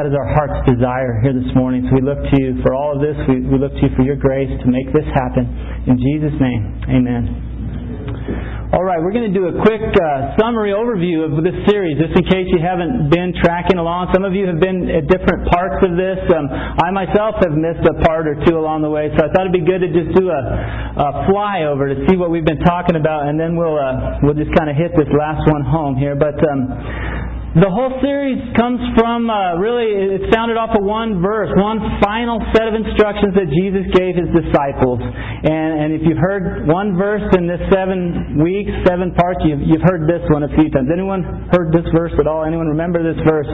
[0.00, 1.84] That is our heart's desire here this morning.
[1.84, 3.12] So we look to you for all of this.
[3.28, 5.44] We, we look to you for your grace to make this happen.
[5.84, 8.72] In Jesus' name, amen.
[8.72, 12.16] All right, we're going to do a quick uh, summary overview of this series, just
[12.16, 14.08] in case you haven't been tracking along.
[14.16, 16.24] Some of you have been at different parts of this.
[16.32, 19.44] Um, I myself have missed a part or two along the way, so I thought
[19.44, 20.40] it'd be good to just do a,
[21.04, 24.56] a flyover to see what we've been talking about, and then we'll uh, we'll just
[24.56, 26.16] kind of hit this last one home here.
[26.16, 26.64] But um,
[27.52, 32.40] the whole series comes from uh, really, it sounded off of one verse, one final
[32.56, 34.96] set of instructions that Jesus gave his disciples.
[35.04, 39.84] And, and if you've heard one verse in this seven weeks, seven parts, you've, you've
[39.84, 40.88] heard this one a few times.
[40.88, 42.48] Anyone heard this verse at all?
[42.48, 43.48] Anyone remember this verse?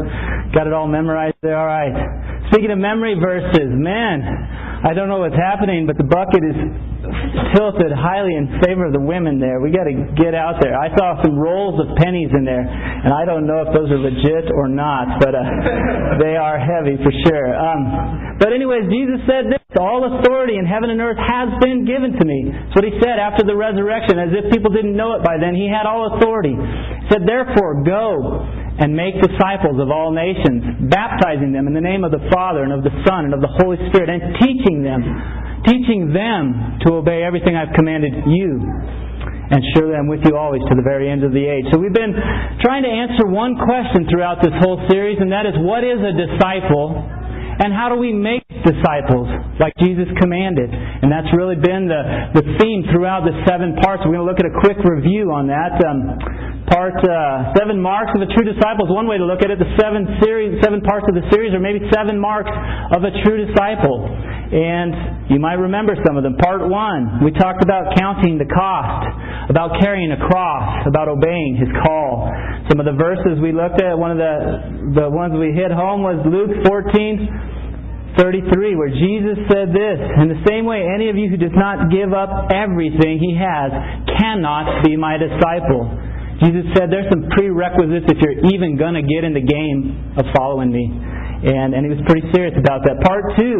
[0.54, 1.58] Got it all memorized there?
[1.58, 1.90] All right.
[2.54, 4.22] Speaking of memory verses, man,
[4.78, 6.54] I don't know what's happening, but the bucket is
[7.54, 9.58] tilted highly in favor of the women there.
[9.58, 10.78] We got to get out there.
[10.78, 13.98] I saw some rolls of pennies in there, and I don't know if those are
[13.98, 15.42] legit or not, but uh,
[16.22, 17.48] they are heavy for sure.
[17.58, 22.14] Um, but anyways, Jesus said this: "All authority in heaven and earth has been given
[22.14, 25.26] to me." That's what he said after the resurrection, as if people didn't know it
[25.26, 25.58] by then.
[25.58, 26.54] He had all authority.
[26.54, 28.46] He said, "Therefore, go."
[28.78, 32.72] And make disciples of all nations, baptizing them in the name of the Father and
[32.72, 35.02] of the Son and of the Holy Spirit, and teaching them
[35.66, 38.62] teaching them to obey everything I've commanded you.
[39.48, 41.64] And surely I'm with you always to the very end of the age.
[41.72, 42.12] So we've been
[42.60, 46.12] trying to answer one question throughout this whole series, and that is what is a
[46.12, 47.00] disciple?
[47.58, 49.26] And how do we make disciples
[49.58, 50.70] like Jesus commanded?
[50.70, 54.06] And that's really been the, the theme throughout the seven parts.
[54.06, 55.74] We're going to look at a quick review on that.
[55.82, 56.14] Um,
[56.70, 59.58] part uh, seven marks of a true disciple is one way to look at it.
[59.58, 62.52] The seven series, seven parts of the series, or maybe seven marks
[62.94, 64.06] of a true disciple.
[64.48, 66.36] And you might remember some of them.
[66.40, 71.68] Part one, we talked about counting the cost, about carrying a cross, about obeying His
[71.84, 72.30] call.
[72.70, 76.00] Some of the verses we looked at, one of the, the ones we hit home
[76.00, 77.47] was Luke 14,
[78.18, 81.88] 33, where Jesus said this, In the same way, any of you who does not
[81.88, 83.70] give up everything he has
[84.18, 85.86] cannot be my disciple.
[86.42, 90.26] Jesus said there's some prerequisites if you're even going to get in the game of
[90.34, 90.86] following me.
[91.38, 92.98] And, and he was pretty serious about that.
[93.06, 93.58] Part two,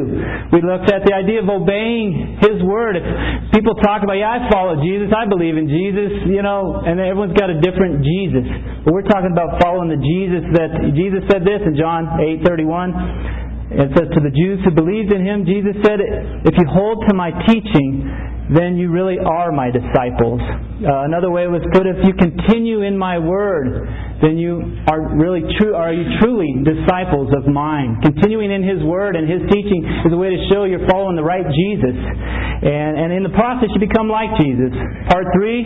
[0.51, 2.99] we looked at the idea of obeying his word.
[2.99, 3.07] If
[3.55, 7.39] people talk about, yeah, I follow Jesus, I believe in Jesus, you know, and everyone's
[7.39, 8.47] got a different Jesus.
[8.83, 13.47] But we're talking about following the Jesus that Jesus said this in John 8:31.
[13.71, 17.15] It says to the Jews who believed in him, Jesus said, if you hold to
[17.15, 18.09] my teaching,
[18.49, 20.41] then you really are my disciples.
[20.41, 23.85] Uh, another way was put, if you continue in my word,
[24.25, 28.01] then you are really true, are you truly disciples of mine?
[28.03, 31.27] Continuing in His Word and His teaching is a way to show you're following the
[31.27, 31.95] right Jesus.
[32.59, 34.75] And, and in the process, you become like Jesus.
[35.13, 35.63] Part three,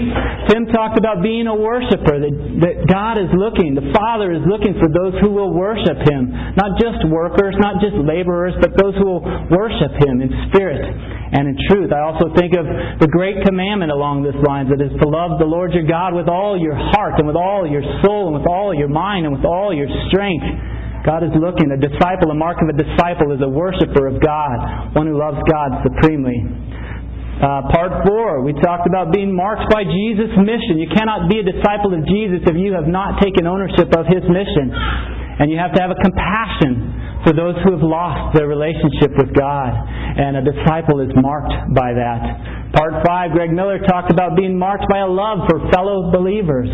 [0.53, 2.35] Tim talked about being a worshiper, that,
[2.67, 6.35] that God is looking, the Father is looking for those who will worship Him.
[6.59, 11.49] Not just workers, not just laborers, but those who will worship Him in spirit and
[11.49, 11.89] in truth.
[11.89, 12.69] I also think of
[13.01, 16.29] the great commandment along this line that is to love the Lord your God with
[16.29, 19.49] all your heart and with all your soul and with all your mind and with
[19.49, 20.45] all your strength.
[21.09, 21.73] God is looking.
[21.73, 25.41] A disciple, a mark of a disciple, is a worshiper of God, one who loves
[25.49, 26.37] God supremely.
[27.43, 30.79] Uh, part four, we talked about being marked by Jesus' mission.
[30.79, 34.23] You cannot be a disciple of Jesus if you have not taken ownership of His
[34.31, 34.71] mission.
[35.43, 39.31] And you have to have a compassion for those who have lost their relationship with
[39.35, 39.71] God.
[39.73, 42.73] And a disciple is marked by that.
[42.75, 46.69] Part 5, Greg Miller talked about being marked by a love for fellow believers.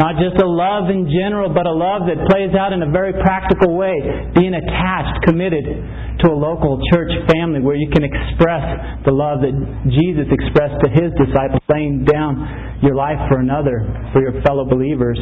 [0.00, 3.12] Not just a love in general, but a love that plays out in a very
[3.12, 4.00] practical way.
[4.34, 5.64] Being attached, committed
[6.24, 9.54] to a local church family where you can express the love that
[9.92, 15.20] Jesus expressed to his disciples, laying down your life for another, for your fellow believers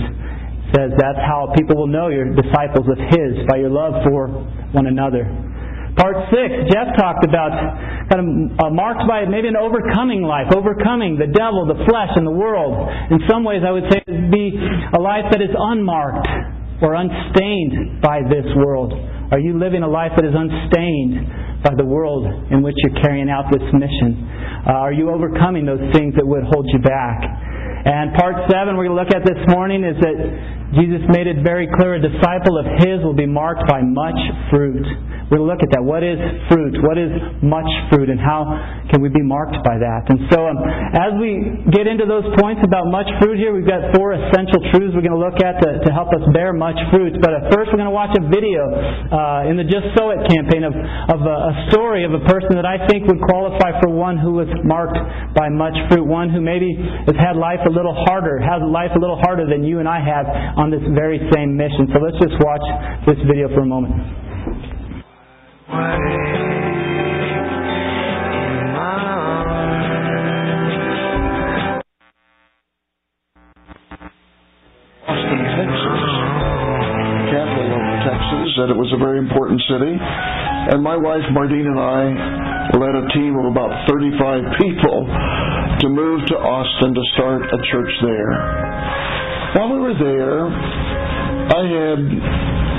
[0.75, 4.29] says that's how people will know you're disciples of His, by your love for
[4.73, 5.27] one another.
[5.99, 7.51] Part six, Jeff talked about
[8.09, 8.27] kind of
[8.57, 12.73] uh, marked by maybe an overcoming life, overcoming the devil, the flesh, and the world.
[13.11, 14.55] In some ways, I would say it would be
[14.95, 16.29] a life that is unmarked
[16.81, 18.95] or unstained by this world.
[19.31, 23.29] Are you living a life that is unstained by the world in which you're carrying
[23.29, 24.25] out this mission?
[24.67, 27.50] Uh, are you overcoming those things that would hold you back?
[27.85, 30.17] And part seven we're going to look at this morning is that
[30.77, 34.19] Jesus made it very clear a disciple of His will be marked by much
[34.53, 34.87] fruit.
[35.31, 35.83] We're going to look at that.
[35.87, 36.19] What is
[36.51, 36.75] fruit?
[36.83, 38.11] What is much fruit?
[38.11, 38.51] And how
[38.91, 40.11] can we be marked by that?
[40.11, 40.59] And so, um,
[40.91, 41.39] as we
[41.71, 45.15] get into those points about much fruit here, we've got four essential truths we're going
[45.15, 47.15] to look at to, to help us bear much fruit.
[47.23, 50.19] But uh, first, we're going to watch a video uh, in the Just Sow It
[50.27, 53.87] campaign of, of a, a story of a person that I think would qualify for
[53.87, 54.99] one who was marked
[55.35, 56.75] by much fruit, one who maybe
[57.07, 60.03] has had life a little harder, has life a little harder than you and I
[60.03, 60.27] have
[60.59, 61.87] on this very same mission.
[61.95, 62.67] So let's just watch
[63.07, 63.95] this video for a moment.
[75.07, 76.03] Austin, Texas.
[77.31, 77.71] Catholic
[78.03, 79.95] Texas said it was a very important city.
[79.95, 85.07] And my wife, Martine, and I led a team of about 35 people
[85.81, 88.33] to move to Austin to start a church there.
[89.57, 92.01] While we were there, I had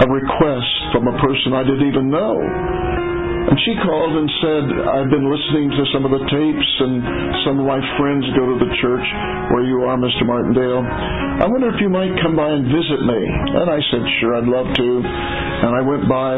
[0.01, 2.37] a request from a person I didn't even know.
[3.41, 6.93] And she called and said, I've been listening to some of the tapes, and
[7.41, 9.07] some of my friends go to the church
[9.49, 10.21] where you are, Mr.
[10.21, 10.85] Martindale.
[11.41, 13.19] I wonder if you might come by and visit me.
[13.57, 14.89] And I said, Sure, I'd love to.
[15.01, 16.37] And I went by,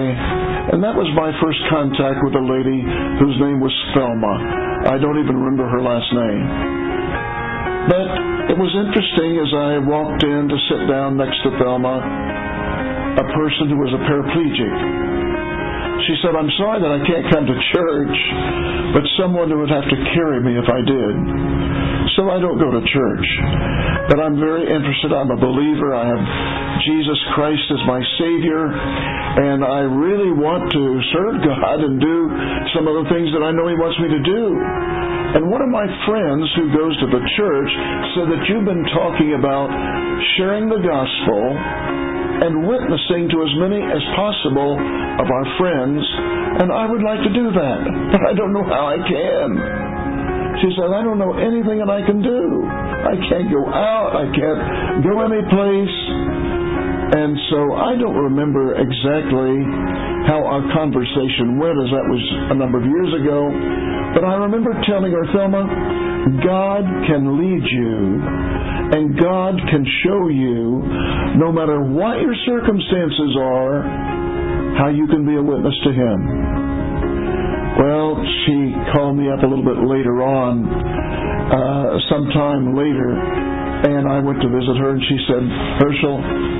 [0.71, 2.79] and that was my first contact with a lady
[3.19, 4.62] whose name was Thelma.
[4.83, 6.43] I don't even remember her last name.
[7.87, 8.07] But
[8.51, 13.71] it was interesting as I walked in to sit down next to Thelma, a person
[13.71, 15.12] who was a paraplegic.
[16.07, 18.17] She said, I'm sorry that I can't come to church,
[18.97, 21.13] but someone would have to carry me if I did.
[22.17, 23.27] So I don't go to church.
[24.09, 25.15] But I'm very interested.
[25.15, 25.95] I'm a believer.
[25.95, 26.23] I have
[26.83, 30.83] Jesus Christ as my Savior, and I really want to
[31.15, 32.17] serve God and do
[32.75, 34.43] some of the things that I know He wants me to do.
[35.33, 37.71] And one of my friends who goes to the church
[38.13, 39.71] said that you've been talking about
[40.37, 41.41] sharing the gospel
[42.43, 46.03] and witnessing to as many as possible of our friends,
[46.59, 47.79] and I would like to do that,
[48.11, 49.49] but I don't know how I can.
[50.59, 52.67] She said, I don't know anything that I can do.
[52.67, 54.61] I can't go out, I can't
[55.07, 55.97] go any place.
[57.13, 59.53] And so I don't remember exactly
[60.27, 63.49] how our conversation went, as that was a number of years ago.
[64.13, 65.63] But I remember telling her, Thelma,
[66.43, 70.83] God can lead you and God can show you,
[71.39, 73.81] no matter what your circumstances are,
[74.77, 76.17] how you can be a witness to Him.
[77.79, 83.17] Well, she called me up a little bit later on, uh, sometime later,
[83.89, 85.43] and I went to visit her, and she said,
[85.81, 86.17] Herschel,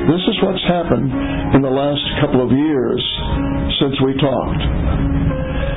[0.10, 1.10] this is what's happened
[1.56, 3.02] in the last couple of years
[3.80, 4.64] since we talked.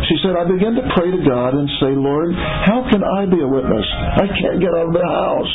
[0.05, 3.41] She said, I began to pray to God and say, Lord, how can I be
[3.41, 3.87] a witness?
[4.21, 5.55] I can't get out of the house.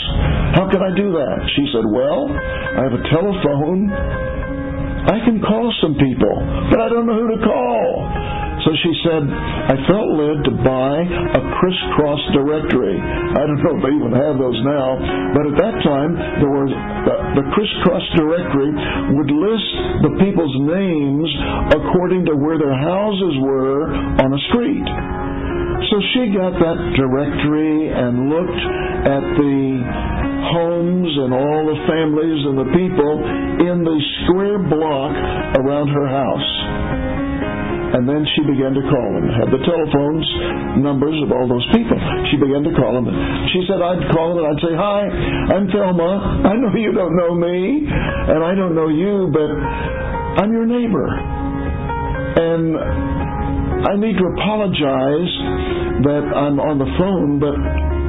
[0.58, 1.38] How can I do that?
[1.56, 3.92] She said, Well, I have a telephone.
[5.02, 6.36] I can call some people,
[6.70, 8.21] but I don't know who to call.
[8.62, 12.94] So she said, I felt led to buy a crisscross directory.
[13.02, 15.02] I don't know if they even have those now,
[15.34, 18.70] but at that time, there the, the crisscross directory
[19.18, 19.72] would list
[20.06, 21.28] the people's names
[21.74, 23.90] according to where their houses were
[24.22, 24.86] on a street.
[25.90, 28.62] So she got that directory and looked
[29.10, 29.60] at the
[30.54, 33.14] homes and all the families and the people
[33.66, 35.14] in the square block
[35.58, 36.52] around her house.
[37.92, 40.26] And then she began to call them, had the telephones
[40.80, 42.00] numbers of all those people.
[42.32, 43.12] She began to call them.
[43.52, 45.00] She said, I'd call them and I'd say, Hi,
[45.60, 46.48] I'm Thelma.
[46.48, 49.50] I know you don't know me, and I don't know you, but
[50.40, 51.08] I'm your neighbor.
[52.32, 52.80] And
[53.82, 55.34] I need to apologize
[56.08, 57.58] that I'm on the phone, but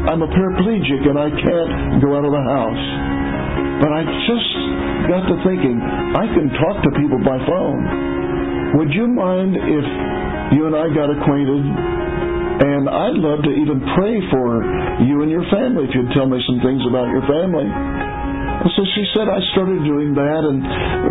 [0.07, 2.85] I'm a paraplegic and I can't go out of the house.
[3.83, 4.51] But I just
[5.11, 8.12] got to thinking, I can talk to people by phone.
[8.75, 9.87] Would you mind if
[10.57, 11.61] you and I got acquainted?
[12.63, 14.65] And I'd love to even pray for
[15.05, 17.69] you and your family if you'd tell me some things about your family.
[18.63, 20.59] So she said, I started doing that, and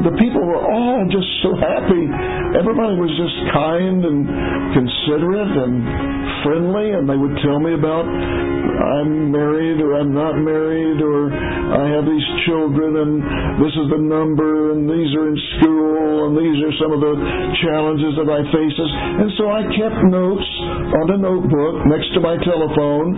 [0.08, 2.04] the people were all just so happy.
[2.56, 4.20] Everybody was just kind and
[4.72, 5.76] considerate and
[6.48, 8.08] friendly, and they would tell me about
[8.82, 13.14] I'm married or I'm not married or I have these children and
[13.62, 17.14] this is the number and these are in school and these are some of the
[17.62, 18.76] challenges that I face.
[19.22, 20.50] And so I kept notes
[20.98, 23.14] on a notebook next to my telephone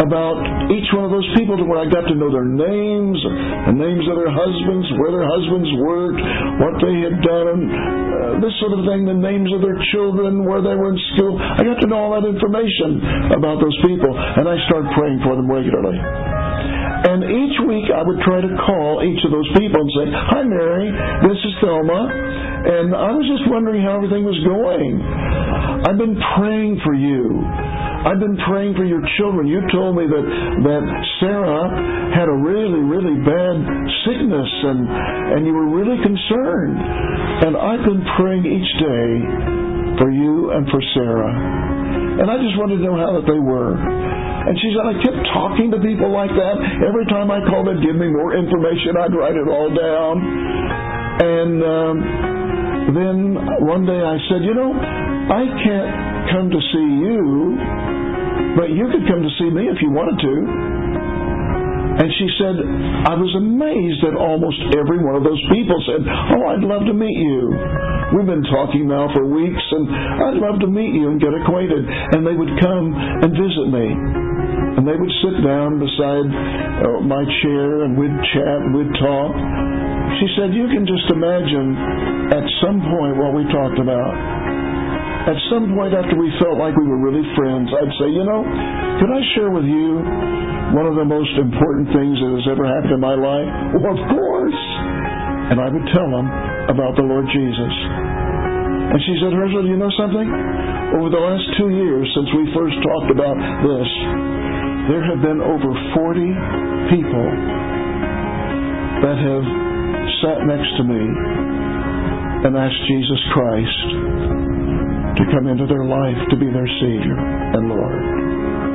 [0.00, 0.36] about
[0.72, 3.16] each one of those people to where I got to know their names,
[3.70, 6.20] the names of their husbands, where their husbands worked,
[6.60, 10.60] what they had done, uh, this sort of thing, the names of their children, where
[10.60, 11.40] they were in school.
[11.40, 15.34] I got to know all that information about those people, and I started praying for
[15.34, 15.96] them regularly.
[16.96, 20.42] And each week I would try to call each of those people and say, Hi,
[20.48, 20.88] Mary,
[21.28, 22.00] this is Thelma,
[22.66, 24.96] and I was just wondering how everything was going.
[25.84, 27.44] I've been praying for you.
[28.06, 29.50] I've been praying for your children.
[29.50, 30.24] You told me that,
[30.62, 30.84] that
[31.18, 31.66] Sarah
[32.14, 33.56] had a really, really bad
[34.06, 34.80] sickness and,
[35.36, 36.78] and you were really concerned.
[37.44, 39.10] And I've been praying each day
[39.98, 41.34] for you and for Sarah.
[42.22, 43.74] And I just wanted to know how that they were.
[44.46, 46.56] And she said, I kept talking to people like that.
[46.86, 48.94] Every time I called, they'd give me more information.
[48.94, 50.14] I'd write it all down.
[51.18, 51.96] And um,
[52.94, 53.16] then
[53.66, 55.90] one day I said, You know, I can't
[56.30, 57.22] come to see you,
[58.54, 60.34] but you could come to see me if you wanted to.
[61.96, 62.54] And she said,
[63.08, 66.94] I was amazed that almost every one of those people said, Oh, I'd love to
[66.94, 67.50] meet you.
[68.14, 71.82] We've been talking now for weeks, and I'd love to meet you and get acquainted.
[72.14, 74.25] And they would come and visit me.
[74.76, 79.32] And they would sit down beside uh, my chair, and we'd chat, we'd talk.
[80.20, 81.68] She said, You can just imagine
[82.32, 84.12] at some point what we talked about.
[85.26, 88.40] At some point after we felt like we were really friends, I'd say, You know,
[89.02, 90.00] can I share with you
[90.72, 93.48] one of the most important things that has ever happened in my life?
[93.80, 94.62] Well, of course.
[95.46, 96.26] And I would tell them
[96.74, 97.74] about the Lord Jesus.
[98.86, 100.26] And she said, do you know something?
[100.96, 103.88] Over the last two years since we first talked about this,
[104.88, 106.20] there have been over 40
[106.94, 107.28] people
[109.02, 109.46] that have
[110.22, 111.02] sat next to me
[112.46, 113.88] and asked Jesus Christ
[115.18, 118.65] to come into their life to be their Savior and Lord.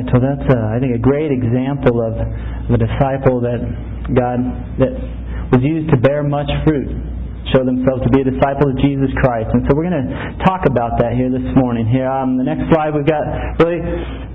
[0.00, 3.60] Right, so that's uh, I think a great example of, a disciple that
[4.14, 4.38] God
[4.78, 4.92] that
[5.52, 6.86] was used to bear much fruit,
[7.50, 9.50] show themselves to be a disciple of Jesus Christ.
[9.50, 11.90] And so we're going to talk about that here this morning.
[11.90, 13.26] Here on the next slide, we've got
[13.58, 13.82] really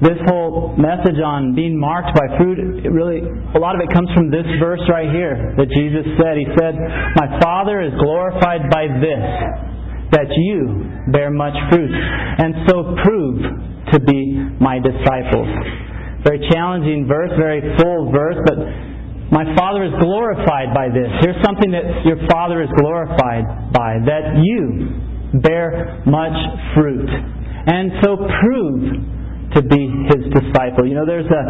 [0.03, 2.59] this whole message on being marked by fruit.
[2.59, 3.23] It really,
[3.55, 6.35] a lot of it comes from this verse right here that Jesus said.
[6.35, 6.75] He said,
[7.15, 9.74] "My Father is glorified by this."
[10.11, 13.41] That you bear much fruit, and so prove
[13.93, 15.49] to be my disciples.
[16.23, 18.57] Very challenging verse, very full verse, but
[19.31, 21.09] my Father is glorified by this.
[21.21, 26.37] Here's something that your Father is glorified by that you bear much
[26.75, 27.09] fruit.
[27.65, 29.14] And so prove
[29.55, 30.85] to be his disciple.
[30.85, 31.43] You know, there's a,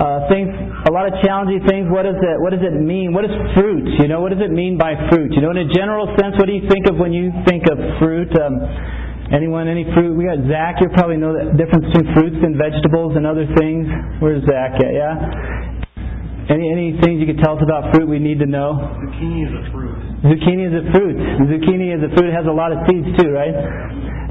[0.00, 0.48] a thing,
[0.86, 1.90] a lot of challenging things.
[1.90, 2.36] What does it?
[2.40, 3.12] What does it mean?
[3.12, 3.84] What is fruit?
[3.98, 5.34] You know, what does it mean by fruit?
[5.34, 7.76] You know, in a general sense, what do you think of when you think of
[7.98, 8.30] fruit?
[8.38, 8.62] Um,
[9.32, 10.12] Anyone, any fruit?
[10.14, 10.76] We got Zach.
[10.84, 13.88] You probably know the difference between fruits and vegetables and other things.
[14.20, 14.92] Where's Zach at?
[14.92, 15.73] Yeah.
[16.44, 18.76] Any any things you could tell us about fruit we need to know?
[18.76, 19.96] Zucchini is a fruit.
[20.24, 21.16] Zucchini is a fruit.
[21.48, 22.28] Zucchini is a fruit.
[22.28, 23.52] It has a lot of seeds too, right?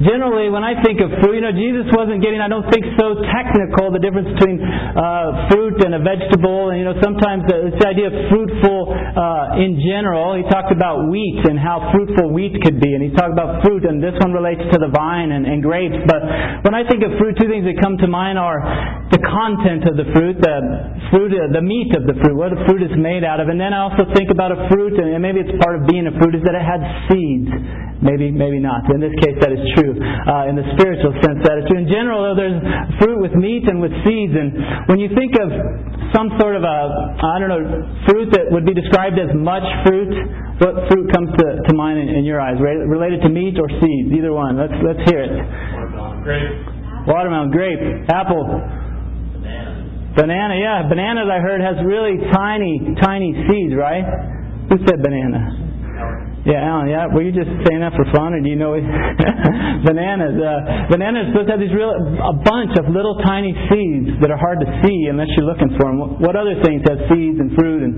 [0.02, 3.14] Generally, when I think of fruit, you know, Jesus wasn't getting, I don't think, so
[3.30, 6.74] technical, the difference between uh, fruit and a vegetable.
[6.74, 11.06] And, you know, sometimes the, this idea of fruitful uh, in general, he talked about
[11.06, 12.90] wheat and how fruitful wheat could be.
[12.90, 16.02] And he talked about fruit, and this one relates to the vine and, and grapes.
[16.10, 18.58] But when I think of fruit, two things that come to mind are
[19.14, 20.58] the content of the fruit, the
[21.14, 23.48] fruit, uh, the meat of the fruit, what the fruit is made out of.
[23.48, 26.14] And then I also think about a fruit, and maybe it's part of being a
[26.20, 27.50] fruit, is that it had seeds.
[28.04, 28.84] Maybe, maybe not.
[28.92, 29.96] In this case, that is true.
[29.96, 31.80] Uh, in the spiritual sense, that is true.
[31.80, 32.60] In general, though, there's
[33.00, 34.34] fruit with meat and with seeds.
[34.36, 34.52] And
[34.92, 35.48] when you think of
[36.12, 36.78] some sort of a,
[37.24, 37.64] I don't know,
[38.04, 40.12] fruit that would be described as much fruit,
[40.60, 42.60] what fruit comes to, to mind in, in your eyes?
[42.60, 44.12] Related to meat or seeds?
[44.12, 44.60] Either one.
[44.60, 45.32] Let's let's hear it.
[45.32, 46.22] Watermelon.
[46.22, 46.74] Grape.
[47.06, 48.83] Watermelon, grape, apple.
[50.16, 50.54] Banana.
[50.54, 50.86] Yeah.
[50.88, 54.06] Bananas, I heard, has really tiny, tiny seeds, right?
[54.70, 55.64] Who said banana?
[56.44, 56.92] Yeah, Alan.
[56.92, 58.84] Yeah, were you just saying that for fun, or do you know it?
[59.88, 60.36] bananas?
[60.36, 61.88] Uh, bananas supposed to have these real
[62.20, 65.88] a bunch of little tiny seeds that are hard to see unless you're looking for
[65.88, 66.20] them.
[66.20, 67.96] What other things have seeds and fruit and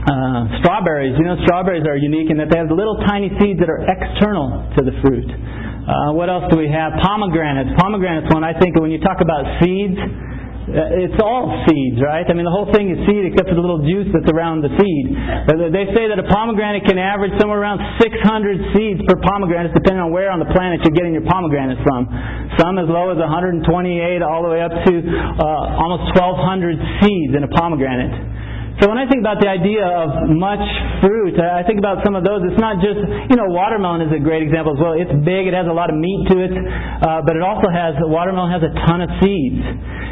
[0.00, 1.12] uh, strawberries?
[1.20, 4.72] You know, strawberries are unique in that they have little tiny seeds that are external
[4.76, 5.28] to the fruit.
[5.28, 6.96] Uh, what else do we have?
[7.04, 7.76] Pomegranates.
[7.76, 10.00] Pomegranates one I think when you talk about seeds.
[10.70, 12.22] Uh, it's all seeds, right?
[12.22, 14.70] I mean, the whole thing is seed except for the little juice that's around the
[14.78, 15.04] seed.
[15.10, 18.14] Uh, They say that a pomegranate can average somewhere around 600
[18.78, 22.06] seeds per pomegranate, depending on where on the planet you're getting your pomegranate from.
[22.62, 23.66] Some as low as 128,
[24.22, 28.14] all the way up to uh, almost 1,200 seeds in a pomegranate.
[28.80, 30.64] So when I think about the idea of much
[31.04, 32.40] fruit, I think about some of those.
[32.48, 32.96] It's not just,
[33.28, 34.96] you know, watermelon is a great example as well.
[34.96, 37.92] It's big, it has a lot of meat to it, uh, but it also has,
[38.08, 39.60] watermelon has a ton of seeds.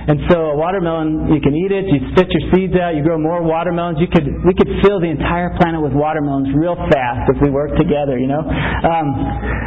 [0.08, 3.16] And so a watermelon, you can eat it, you spit your seeds out, you grow
[3.16, 4.00] more watermelons.
[4.00, 7.76] You could, we could fill the entire planet with watermelons real fast if we work
[7.76, 8.40] together, you know.
[8.40, 9.08] Um,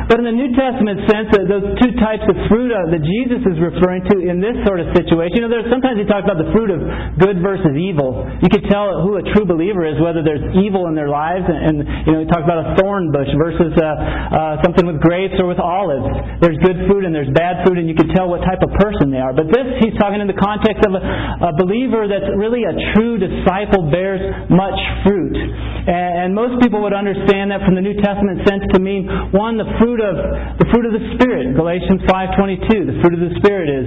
[0.09, 3.57] but in the New Testament sense, those two types of fruit uh, that Jesus is
[3.61, 6.49] referring to in this sort of situation, you know, there's sometimes he talks about the
[6.53, 6.81] fruit of
[7.21, 8.25] good versus evil.
[8.41, 11.59] You could tell who a true believer is, whether there's evil in their lives, and,
[11.63, 15.39] and you know, he talks about a thorn bush versus uh, uh, something with grapes
[15.39, 16.03] or with olives.
[16.43, 19.07] There's good fruit and there's bad fruit, and you can tell what type of person
[19.07, 19.31] they are.
[19.31, 23.15] But this, he's talking in the context of a, a believer that's really a true
[23.21, 24.19] disciple bears
[24.51, 25.37] much fruit.
[25.37, 29.55] And, and most people would understand that from the New Testament sense to mean one,
[29.55, 30.17] the fruit of
[30.59, 31.53] the fruit of the Spirit.
[31.55, 32.89] Galatians five twenty two.
[32.89, 33.85] The fruit of the Spirit is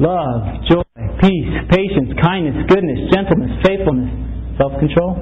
[0.00, 0.86] love, joy,
[1.20, 4.10] peace, patience, kindness, goodness, gentleness, faithfulness,
[4.56, 5.18] self control.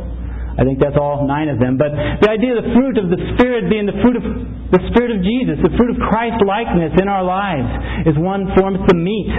[0.60, 1.80] I think that's all nine of them.
[1.80, 4.24] But the idea of the fruit of the Spirit being the fruit of
[4.74, 8.76] the Spirit of Jesus, the fruit of Christ likeness in our lives, is one form.
[8.76, 9.30] It's the meat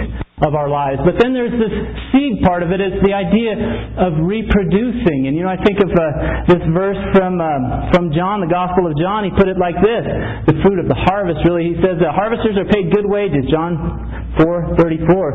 [0.42, 0.98] of our lives.
[1.06, 1.74] But then there's this
[2.10, 2.82] seed part of it.
[2.82, 3.54] It's the idea
[4.02, 5.30] of reproducing.
[5.30, 6.02] And you know, I think of uh,
[6.50, 9.22] this verse from uh, from John, the Gospel of John.
[9.22, 10.02] He put it like this:
[10.50, 11.46] the fruit of the harvest.
[11.46, 13.46] Really, he says the harvesters are paid good wages.
[13.46, 13.78] John
[14.38, 15.32] four thirty four.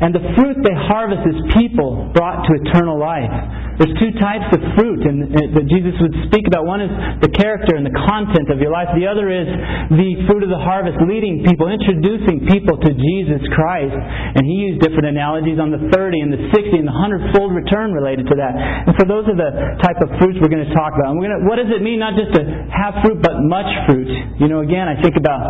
[0.00, 3.28] And the fruit they harvest is people brought to eternal life.
[3.76, 6.68] There's two types of fruit and, uh, that Jesus would speak about.
[6.68, 6.92] One is
[7.24, 8.92] the character and the content of your life.
[8.92, 9.48] The other is
[9.88, 13.96] the fruit of the harvest, leading people, introducing people to Jesus Christ.
[13.96, 17.56] And he used different analogies on the 30 and the 60 and the 100 fold
[17.56, 18.52] return related to that.
[18.84, 21.12] And so those are the type of fruits we're going to talk about.
[21.12, 23.68] And we're going to, what does it mean not just to have fruit, but much
[23.88, 24.12] fruit?
[24.44, 25.40] You know, again, I think about,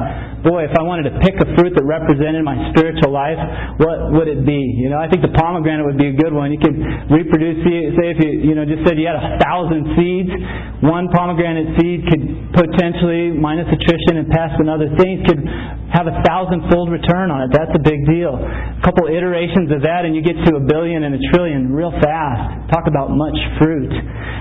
[0.47, 3.39] boy, if I wanted to pick a fruit that represented my spiritual life,
[3.79, 4.59] what would it be?
[4.79, 6.50] You know, I think the pomegranate would be a good one.
[6.50, 6.79] You could
[7.11, 10.33] reproduce, say if you, you know, just said you had a thousand seeds,
[10.81, 12.25] one pomegranate seed could
[12.57, 15.43] potentially, minus attrition and pest and other things, could
[15.91, 17.50] have a thousand-fold return on it.
[17.50, 18.39] That's a big deal.
[18.39, 21.91] A couple iterations of that, and you get to a billion and a trillion real
[21.99, 22.71] fast.
[22.71, 23.91] Talk about much fruit.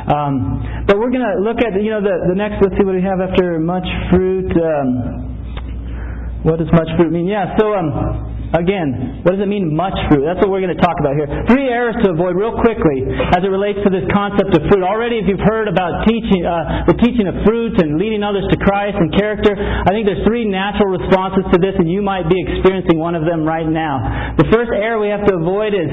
[0.10, 2.62] Um, but we're going to look at, you know, the, the next.
[2.62, 4.54] Let's see what we have after much fruit.
[4.62, 5.39] Um,
[6.44, 7.28] what does much fruit mean?
[7.28, 7.58] Yeah.
[7.58, 7.74] So.
[7.74, 10.26] Um, Again, what does it mean, much fruit?
[10.26, 11.30] That's what we're going to talk about here.
[11.46, 14.82] Three errors to avoid, real quickly, as it relates to this concept of fruit.
[14.82, 18.58] Already, if you've heard about teaching, uh, the teaching of fruit and leading others to
[18.58, 22.42] Christ and character, I think there's three natural responses to this, and you might be
[22.42, 24.34] experiencing one of them right now.
[24.42, 25.90] The first error we have to avoid is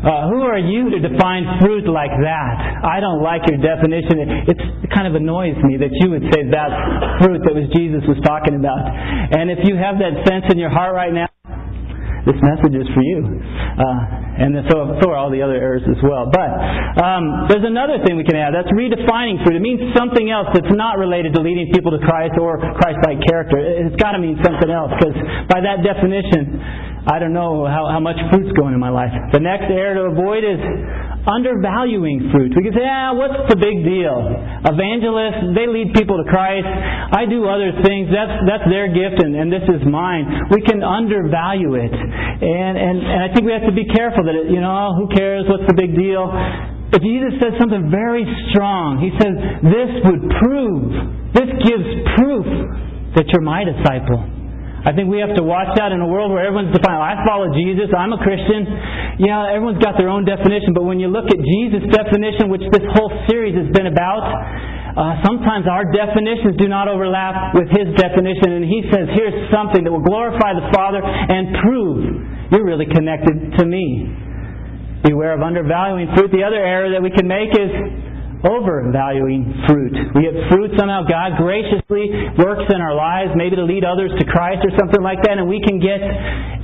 [0.00, 2.52] uh, who are you to define fruit like that?
[2.80, 4.48] I don't like your definition.
[4.48, 6.76] It, it kind of annoys me that you would say that's
[7.20, 8.80] fruit that was Jesus was talking about.
[9.36, 11.28] And if you have that sense in your heart right now,
[12.24, 13.20] this message is for you.
[13.24, 16.28] Uh, and so, so are all the other errors as well.
[16.28, 16.48] But
[17.00, 18.56] um, there's another thing we can add.
[18.56, 19.56] That's redefining fruit.
[19.56, 23.60] It means something else that's not related to leading people to Christ or Christ-like character.
[23.60, 25.16] It's got to mean something else because
[25.48, 26.60] by that definition,
[27.06, 29.12] I don't know how, how much fruit's going in my life.
[29.32, 30.60] The next error to avoid is
[31.24, 32.52] undervaluing fruit.
[32.56, 34.16] We can say, ah, what's the big deal?
[34.64, 36.64] Evangelists, they lead people to Christ.
[36.64, 38.08] I do other things.
[38.08, 40.48] That's that's their gift, and, and this is mine.
[40.48, 44.36] We can undervalue it, and and and I think we have to be careful that
[44.36, 45.44] it, you know, who cares?
[45.44, 46.24] What's the big deal?
[46.90, 48.98] But Jesus says something very strong.
[48.98, 49.30] He says,
[49.62, 50.90] this would prove,
[51.38, 51.86] this gives
[52.18, 52.46] proof
[53.14, 54.39] that you're my disciple.
[54.80, 57.52] I think we have to watch out in a world where everyone's defining, I follow
[57.52, 58.64] Jesus, I'm a Christian.
[59.20, 62.84] Yeah, everyone's got their own definition, but when you look at Jesus' definition, which this
[62.96, 64.24] whole series has been about,
[64.96, 69.84] uh, sometimes our definitions do not overlap with his definition, and he says, here's something
[69.84, 72.00] that will glorify the Father and prove
[72.50, 74.16] you're really connected to me.
[75.04, 76.32] Beware of undervaluing fruit.
[76.32, 77.70] The other error that we can make is
[78.44, 79.92] overvaluing fruit.
[80.16, 82.08] We get fruit somehow God graciously
[82.40, 85.48] works in our lives, maybe to lead others to Christ or something like that, and
[85.48, 86.00] we can get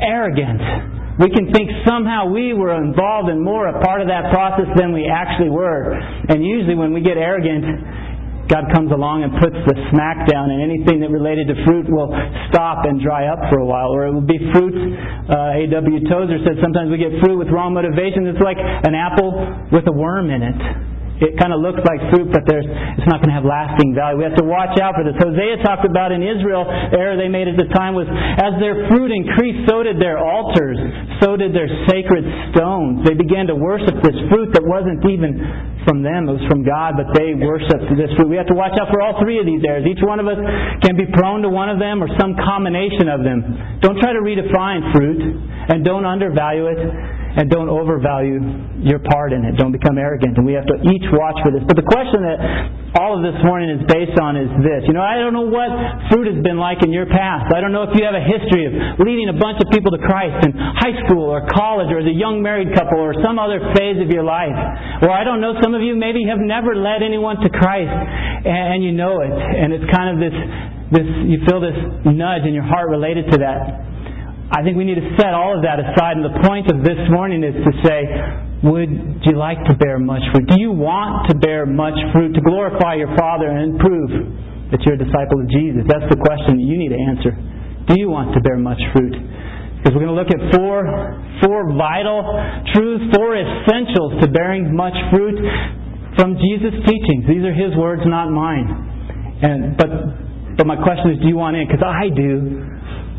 [0.00, 1.16] arrogant.
[1.20, 4.92] We can think somehow we were involved in more a part of that process than
[4.92, 5.96] we actually were.
[6.28, 10.60] And usually when we get arrogant, God comes along and puts the smack down, and
[10.60, 12.12] anything that related to fruit will
[12.52, 13.90] stop and dry up for a while.
[13.90, 14.76] Or it will be fruit.
[14.76, 16.04] Uh, A.W.
[16.04, 18.28] Tozer said sometimes we get fruit with wrong motivation.
[18.28, 19.40] It's like an apple
[19.72, 20.60] with a worm in it
[21.16, 24.20] it kind of looks like fruit, but there's, it's not going to have lasting value.
[24.20, 25.16] We have to watch out for this.
[25.16, 28.84] Hosea talked about in Israel, the error they made at the time was, as their
[28.92, 30.76] fruit increased, so did their altars,
[31.24, 32.20] so did their sacred
[32.52, 33.08] stones.
[33.08, 35.40] They began to worship this fruit that wasn't even
[35.88, 38.26] from them, it was from God, but they worshiped this fruit.
[38.26, 39.86] We have to watch out for all three of these errors.
[39.86, 40.36] Each one of us
[40.82, 43.78] can be prone to one of them or some combination of them.
[43.80, 45.22] Don't try to redefine fruit,
[45.70, 48.40] and don't undervalue it and don't overvalue
[48.80, 49.60] your part in it.
[49.60, 50.40] Don't become arrogant.
[50.40, 51.60] And we have to each watch for this.
[51.68, 54.88] But the question that all of this morning is based on is this.
[54.88, 55.68] You know, I don't know what
[56.08, 57.52] fruit has been like in your past.
[57.52, 58.72] I don't know if you have a history of
[59.04, 62.16] leading a bunch of people to Christ in high school or college or as a
[62.16, 64.56] young married couple or some other phase of your life.
[65.04, 67.92] Or I don't know, some of you maybe have never led anyone to Christ
[68.48, 69.36] and you know it.
[69.36, 70.36] And it's kind of this,
[70.88, 71.76] this you feel this
[72.08, 73.95] nudge in your heart related to that.
[74.46, 77.02] I think we need to set all of that aside, and the point of this
[77.10, 78.06] morning is to say,
[78.62, 80.46] would you like to bear much fruit?
[80.46, 84.10] Do you want to bear much fruit to glorify your Father and prove
[84.70, 85.82] that you're a disciple of Jesus?
[85.90, 87.34] That's the question that you need to answer.
[87.90, 89.14] Do you want to bear much fruit?
[89.82, 90.82] Because we're going to look at four,
[91.42, 92.22] four vital
[92.74, 95.38] truths, four essentials to bearing much fruit
[96.18, 97.26] from Jesus' teachings.
[97.28, 98.66] These are His words, not mine.
[99.42, 99.90] And but
[100.56, 101.68] but my question is, do you want in?
[101.68, 102.66] Because I do.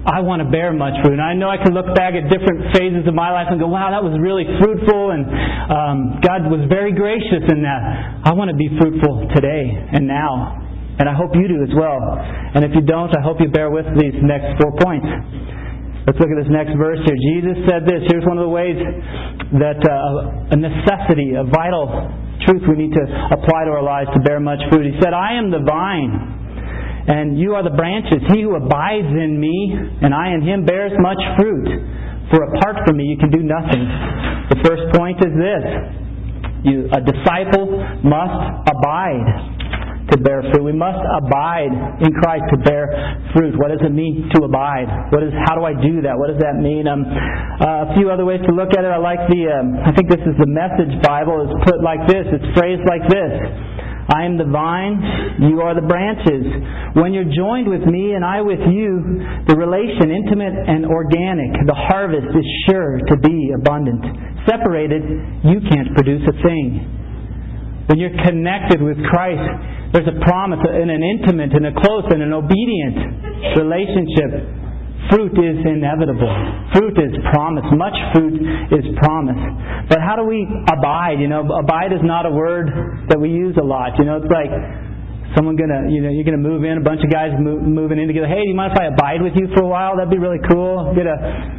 [0.06, 1.18] I want to bear much fruit.
[1.18, 3.68] And I know I can look back at different phases of my life and go,
[3.68, 5.26] wow, that was really fruitful, and
[5.68, 7.82] um, God was very gracious in that.
[8.24, 10.64] I want to be fruitful today and now.
[10.98, 12.02] And I hope you do as well.
[12.58, 15.06] And if you don't, I hope you bear with these next four points.
[16.10, 17.20] Let's look at this next verse here.
[17.36, 18.02] Jesus said this.
[18.10, 18.80] Here's one of the ways
[19.60, 22.10] that uh, a necessity, a vital
[22.48, 24.88] truth we need to apply to our lives to bear much fruit.
[24.88, 26.37] He said, I am the vine
[27.08, 28.20] and you are the branches.
[28.36, 29.56] He who abides in me,
[30.04, 31.68] and I in him, bears much fruit.
[32.30, 33.84] For apart from me, you can do nothing.
[34.52, 35.64] The first point is this
[36.68, 39.56] you, a disciple must abide
[40.12, 40.64] to bear fruit.
[40.64, 41.72] We must abide
[42.04, 42.88] in Christ to bear
[43.36, 43.56] fruit.
[43.60, 44.88] What does it mean to abide?
[45.12, 45.32] What is?
[45.48, 46.16] How do I do that?
[46.16, 46.88] What does that mean?
[46.88, 48.92] Um, uh, a few other ways to look at it.
[48.92, 49.48] I like the.
[49.48, 51.44] Um, I think this is the Message Bible.
[51.48, 52.28] It's put like this.
[52.36, 53.32] It's phrased like this.
[54.08, 55.04] I am the vine,
[55.52, 56.48] you are the branches.
[56.96, 61.76] When you're joined with me and I with you, the relation intimate and organic, the
[61.76, 64.00] harvest is sure to be abundant.
[64.48, 65.04] Separated,
[65.44, 66.88] you can't produce a thing.
[67.92, 69.44] When you're connected with Christ,
[69.92, 74.67] there's a promise in an intimate and a close and an obedient relationship
[75.10, 76.30] Fruit is inevitable.
[76.74, 77.68] Fruit is promised.
[77.76, 78.36] Much fruit
[78.76, 79.88] is promised.
[79.88, 81.20] But how do we abide?
[81.20, 83.96] You know, abide is not a word that we use a lot.
[83.98, 84.52] You know, it's like
[85.36, 88.08] someone gonna you know you're gonna move in a bunch of guys move, moving in
[88.08, 88.28] together.
[88.28, 89.98] Hey do you mind if I abide with you for a while?
[89.98, 90.94] That'd be really cool.
[90.96, 91.18] Get a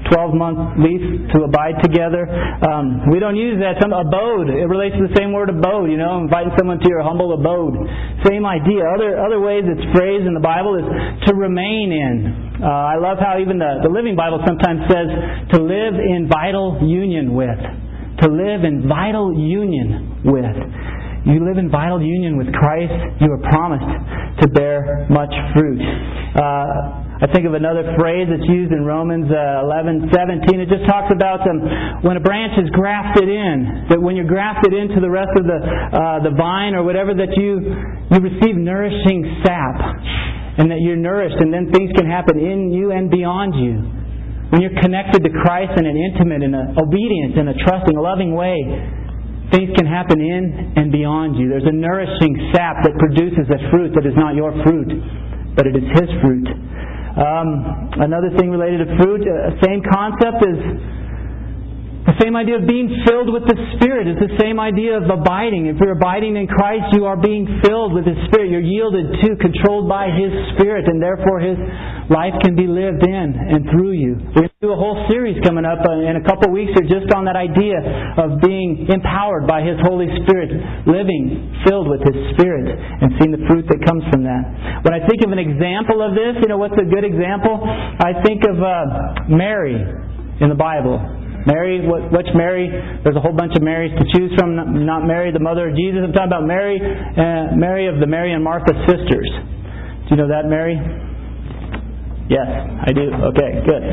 [0.09, 2.25] 12 month lease to abide together.
[2.65, 3.77] Um, we don't use that.
[3.83, 4.49] Some abode.
[4.49, 7.77] It relates to the same word abode you know inviting someone to your humble abode.
[8.25, 8.87] Same idea.
[8.89, 10.87] Other other ways it's phrased in the Bible is
[11.29, 12.63] to remain in.
[12.63, 15.09] Uh, I love how even the, the Living Bible sometimes says
[15.55, 17.59] to live in vital union with
[18.19, 20.57] to live in vital union with
[21.29, 25.81] you live in vital union with Christ, you are promised to bear much fruit.
[26.33, 30.55] Uh, I think of another phrase that's used in Romans uh, 11, 17.
[30.63, 34.71] It just talks about um, when a branch is grafted in, that when you're grafted
[34.71, 37.59] into the rest of the uh, the vine or whatever, that you
[38.15, 39.83] you receive nourishing sap,
[40.63, 43.83] and that you're nourished, and then things can happen in you and beyond you.
[44.55, 48.33] When you're connected to Christ in an intimate and an obedient and a trusting, loving
[48.33, 48.57] way,
[49.53, 51.49] Things can happen in and beyond you.
[51.49, 54.93] There's a nourishing sap that produces a fruit that is not your fruit,
[55.57, 56.49] but it is His fruit.
[57.17, 57.49] Um,
[58.05, 60.59] another thing related to fruit, uh, same concept is
[62.09, 64.09] the same idea of being filled with the Spirit.
[64.09, 65.69] It's the same idea of abiding.
[65.69, 68.49] If you're abiding in Christ, you are being filled with His Spirit.
[68.49, 71.61] You're yielded to, controlled by His Spirit, and therefore His
[72.09, 74.17] life can be lived in and through you.
[74.33, 76.73] We're going to do a whole series coming up uh, in a couple of weeks
[76.89, 77.77] just on that idea
[78.17, 80.49] of being empowered by His Holy Spirit,
[80.89, 84.81] living filled with His Spirit, and seeing the fruit that comes from that.
[84.81, 87.61] When I think of an example of this, you know, what's a good example?
[88.01, 89.77] I think of uh, Mary
[90.41, 91.18] in the Bible.
[91.49, 92.69] Mary, which Mary?
[93.03, 94.85] There's a whole bunch of Marys to choose from.
[94.85, 96.05] Not Mary, the mother of Jesus.
[96.05, 99.29] I'm talking about Mary, uh, Mary of the Mary and Martha sisters.
[100.07, 100.77] Do you know that Mary?
[102.29, 103.09] Yes, I do.
[103.33, 103.85] Okay, good.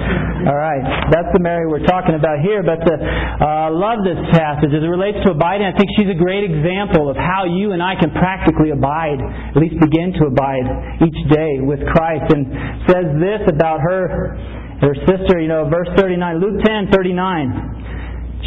[0.43, 2.59] All right, that's the Mary we're talking about here.
[2.67, 5.63] But I uh, love this passage as it relates to abiding.
[5.63, 9.55] I think she's a great example of how you and I can practically abide, at
[9.55, 10.67] least begin to abide
[10.99, 12.27] each day with Christ.
[12.35, 12.43] And
[12.91, 14.35] says this about her,
[14.85, 15.41] her sister.
[15.41, 17.85] You know, verse 39, Luke 10, 39.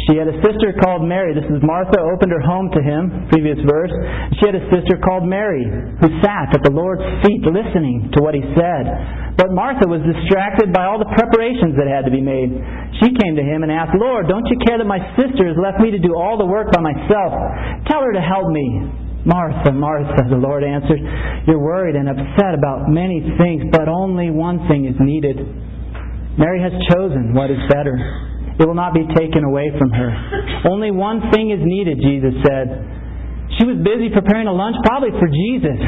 [0.07, 1.35] She had a sister called Mary.
[1.35, 3.91] This is Martha opened her home to him, previous verse.
[4.39, 5.61] She had a sister called Mary
[6.01, 8.83] who sat at the Lord's feet listening to what he said.
[9.35, 12.49] But Martha was distracted by all the preparations that had to be made.
[13.03, 15.77] She came to him and asked, Lord, don't you care that my sister has left
[15.83, 17.31] me to do all the work by myself?
[17.85, 18.65] Tell her to help me.
[19.29, 20.99] Martha, Martha, the Lord answered,
[21.45, 25.37] You're worried and upset about many things, but only one thing is needed.
[26.39, 27.99] Mary has chosen what is better
[28.59, 30.11] it will not be taken away from her.
[30.67, 32.67] Only one thing is needed, Jesus said.
[33.55, 35.79] She was busy preparing a lunch, probably for Jesus.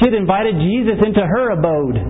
[0.00, 2.00] She had invited Jesus into her abode.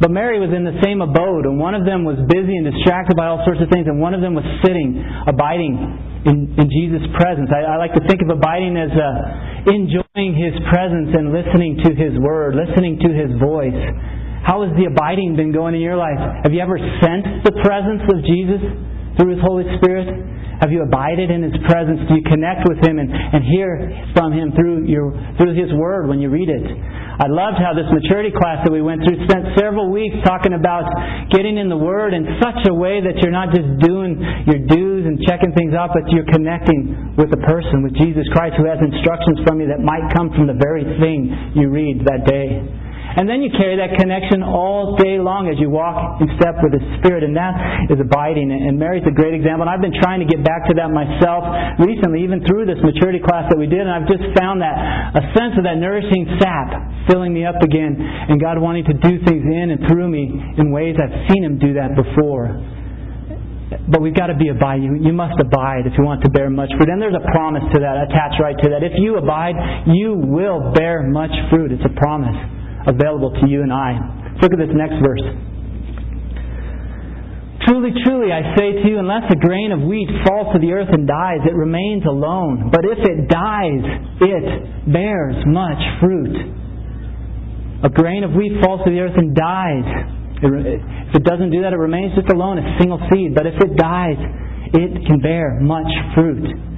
[0.00, 3.20] But Mary was in the same abode, and one of them was busy and distracted
[3.20, 4.96] by all sorts of things, and one of them was sitting,
[5.28, 5.76] abiding
[6.24, 7.52] in, in Jesus' presence.
[7.52, 11.92] I, I, like to think of abiding as uh, enjoying His presence and listening to
[11.92, 13.76] His Word, listening to His voice.
[14.44, 16.20] How has the abiding been going in your life?
[16.44, 18.60] Have you ever sensed the presence of Jesus?
[19.16, 20.10] through His Holy Spirit?
[20.62, 21.98] Have you abided in His presence?
[22.06, 26.06] Do you connect with Him and, and hear from Him through, your, through His Word
[26.06, 26.62] when you read it?
[27.14, 30.86] I loved how this maturity class that we went through spent several weeks talking about
[31.30, 35.06] getting in the Word in such a way that you're not just doing your dues
[35.06, 38.78] and checking things off, but you're connecting with the person, with Jesus Christ, who has
[38.82, 42.62] instructions from you that might come from the very thing you read that day.
[43.14, 46.74] And then you carry that connection all day long as you walk in step with
[46.74, 47.22] the Spirit.
[47.22, 48.50] And that is abiding.
[48.50, 49.62] And Mary's a great example.
[49.66, 51.46] And I've been trying to get back to that myself
[51.78, 53.86] recently, even through this maturity class that we did.
[53.86, 54.74] And I've just found that
[55.14, 56.74] a sense of that nourishing sap
[57.06, 60.74] filling me up again and God wanting to do things in and through me in
[60.74, 62.50] ways I've seen Him do that before.
[63.94, 64.82] But we've got to be abide.
[64.82, 66.90] You, you must abide if you want to bear much fruit.
[66.90, 68.82] And there's a promise to that, attached right to that.
[68.82, 69.54] If you abide,
[69.86, 71.70] you will bear much fruit.
[71.70, 72.34] It's a promise
[72.86, 73.98] available to you and I.
[74.42, 75.24] Look at this next verse.
[77.64, 80.92] Truly, truly, I say to you, unless a grain of wheat falls to the earth
[80.92, 82.68] and dies, it remains alone.
[82.70, 83.84] But if it dies,
[84.20, 86.36] it bears much fruit.
[87.84, 89.88] A grain of wheat falls to the earth and dies.
[90.44, 93.34] If it doesn't do that, it remains just alone, a single seed.
[93.34, 94.20] But if it dies,
[94.74, 96.73] it can bear much fruit.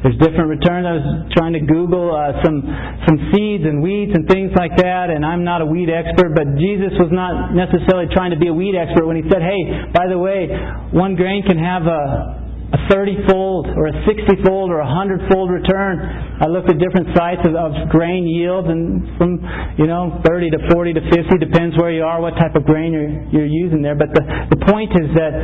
[0.00, 0.88] There's different returns.
[0.88, 2.64] I was trying to Google uh, some
[3.04, 6.56] some seeds and weeds and things like that, and I'm not a weed expert, but
[6.56, 9.60] Jesus was not necessarily trying to be a weed expert when he said, "Hey,
[9.92, 10.48] by the way,
[10.96, 15.98] one grain can have a a 30-fold or a 60-fold or a 100-fold return.
[16.38, 19.42] I looked at different sites of, of grain yields, and from
[19.76, 22.92] you know 30 to 40 to 50 depends where you are, what type of grain
[22.92, 23.98] you're you're using there.
[23.98, 24.22] But the
[24.54, 25.34] the point is that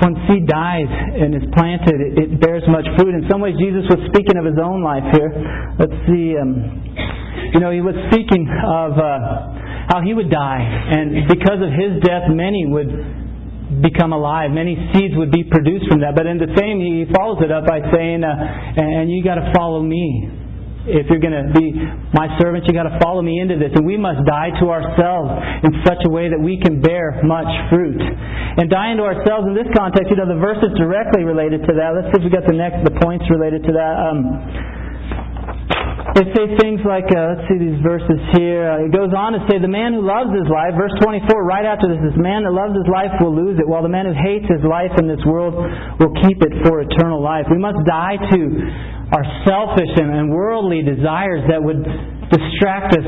[0.00, 3.14] when seed dies and is planted, it, it bears much fruit.
[3.14, 5.30] In some ways, Jesus was speaking of his own life here.
[5.78, 6.38] Let's see.
[6.38, 6.52] Um,
[7.52, 12.00] you know, he was speaking of uh, how he would die, and because of his
[12.00, 14.50] death, many would become alive.
[14.50, 16.14] Many seeds would be produced from that.
[16.16, 18.32] But in the same, he follows it up by saying, uh,
[18.76, 20.41] "And you got to follow me."
[20.86, 21.78] If you're going to be
[22.10, 23.70] my servant, you've got to follow me into this.
[23.74, 25.30] And we must die to ourselves
[25.62, 28.02] in such a way that we can bear much fruit.
[28.02, 31.72] And dying to ourselves in this context, you know, the verse is directly related to
[31.78, 31.94] that.
[31.94, 33.94] Let's see if we got the next, the points related to that.
[33.94, 34.81] Um,
[36.18, 38.74] they say things like, uh, let's see these verses here.
[38.74, 41.64] Uh, it goes on to say, the man who loves his life, verse 24, right
[41.64, 44.16] after this, this man that loves his life will lose it, while the man who
[44.16, 45.54] hates his life in this world
[46.02, 47.46] will keep it for eternal life.
[47.46, 48.40] We must die to
[49.14, 51.84] our selfish and, worldly desires that would
[52.32, 53.06] distract us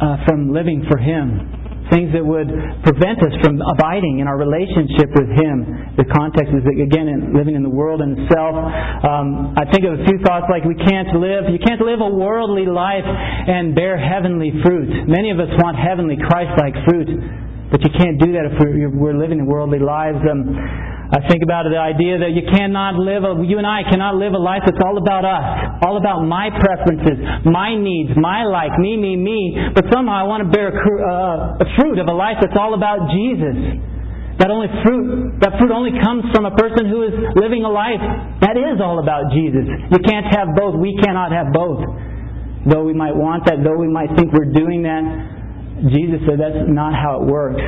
[0.00, 1.65] uh, from living for Him.
[1.86, 2.50] Things that would
[2.82, 5.94] prevent us from abiding in our relationship with Him.
[5.94, 8.58] The context is, again, in living in the world and self.
[8.58, 12.10] Um, I think of a few thoughts like we can't live, you can't live a
[12.10, 15.06] worldly life and bear heavenly fruit.
[15.06, 17.06] Many of us want heavenly Christ-like fruit,
[17.70, 20.18] but you can't do that if we're, we're living in worldly lives.
[20.22, 20.54] Um,
[21.06, 24.34] I think about the idea that you cannot live, a, you and I cannot live
[24.34, 28.98] a life that's all about us, all about my preferences, my needs, my like, me,
[28.98, 29.54] me, me.
[29.70, 32.74] But somehow I want to bear a, uh, a fruit of a life that's all
[32.74, 33.78] about Jesus.
[34.42, 38.02] That only fruit, that fruit only comes from a person who is living a life
[38.42, 39.62] that is all about Jesus.
[39.64, 40.74] You can't have both.
[40.74, 41.86] We cannot have both.
[42.66, 45.35] Though we might want that, though we might think we're doing that,
[45.92, 47.60] Jesus said that's not how it works.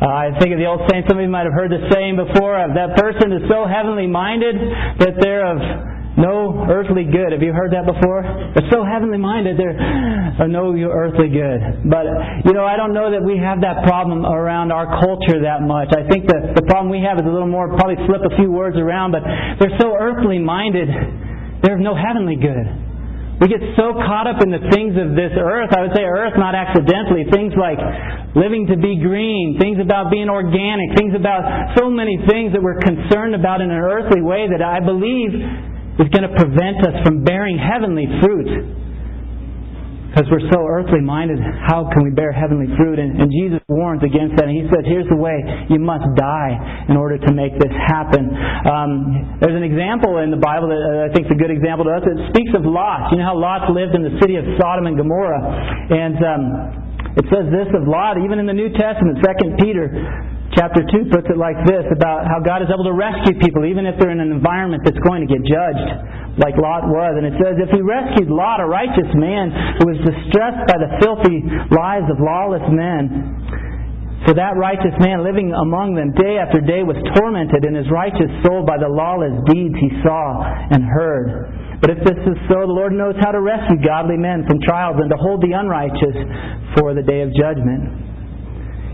[0.00, 2.16] Uh, I think of the old saying, some of you might have heard the saying
[2.16, 4.56] before, of that person is so heavenly minded
[5.02, 5.60] that they're of
[6.16, 7.36] no earthly good.
[7.36, 8.24] Have you heard that before?
[8.24, 9.76] They're so heavenly minded, they're
[10.40, 11.84] of no earthly good.
[11.84, 12.08] But,
[12.48, 15.92] you know, I don't know that we have that problem around our culture that much.
[15.92, 18.50] I think that the problem we have is a little more, probably flip a few
[18.50, 19.22] words around, but
[19.60, 20.88] they're so earthly minded,
[21.62, 22.89] they're of no heavenly good.
[23.40, 25.72] We get so caught up in the things of this earth.
[25.72, 27.24] I would say earth not accidentally.
[27.32, 27.80] Things like
[28.36, 32.78] living to be green, things about being organic, things about so many things that we're
[32.84, 35.32] concerned about in an earthly way that I believe
[36.04, 38.79] is going to prevent us from bearing heavenly fruit.
[40.10, 42.98] Because we're so earthly minded, how can we bear heavenly fruit?
[42.98, 44.50] And, and, Jesus warns against that.
[44.50, 45.38] And He said, here's the way.
[45.70, 46.58] You must die
[46.90, 48.26] in order to make this happen.
[48.66, 51.86] Um, there's an example in the Bible that uh, I think is a good example
[51.86, 52.02] to us.
[52.02, 53.14] It speaks of Lot.
[53.14, 55.46] You know how Lot lived in the city of Sodom and Gomorrah.
[55.94, 56.42] And um,
[57.14, 59.94] it says this of Lot, even in the New Testament, 2 Peter
[60.58, 63.86] chapter 2 puts it like this about how God is able to rescue people even
[63.86, 65.90] if they're in an environment that's going to get judged
[66.42, 67.12] like Lot was.
[67.18, 70.90] And it says, If he rescued Lot, a righteous man who was distressed by the
[70.98, 76.84] filthy lives of lawless men, for that righteous man living among them day after day
[76.84, 81.80] was tormented in his righteous soul by the lawless deeds he saw and heard.
[81.80, 85.00] But if this is so, the Lord knows how to rescue godly men from trials
[85.00, 88.09] and to hold the unrighteous for the day of judgment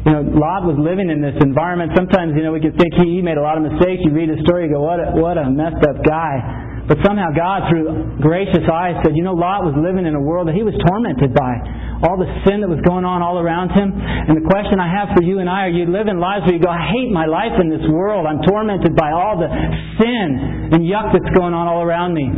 [0.07, 1.90] you know, Lot was living in this environment.
[1.99, 4.07] Sometimes, you know, we can think he, he made a lot of mistakes.
[4.07, 6.87] You read his story, you go, what a, what a messed up guy.
[6.87, 10.47] But somehow God, through gracious eyes, said, you know, Lot was living in a world
[10.47, 11.59] that he was tormented by.
[12.07, 13.90] All the sin that was going on all around him.
[13.90, 16.62] And the question I have for you and I, are you living lives where you
[16.62, 18.31] go, I hate my life in this world.
[18.31, 19.51] I'm tormented by all the
[19.99, 22.31] sin and yuck that's going on all around me.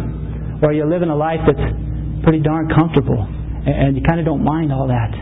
[0.65, 1.69] Or are you living a life that's
[2.25, 3.21] pretty darn comfortable
[3.69, 5.13] and you kind of don't mind all that?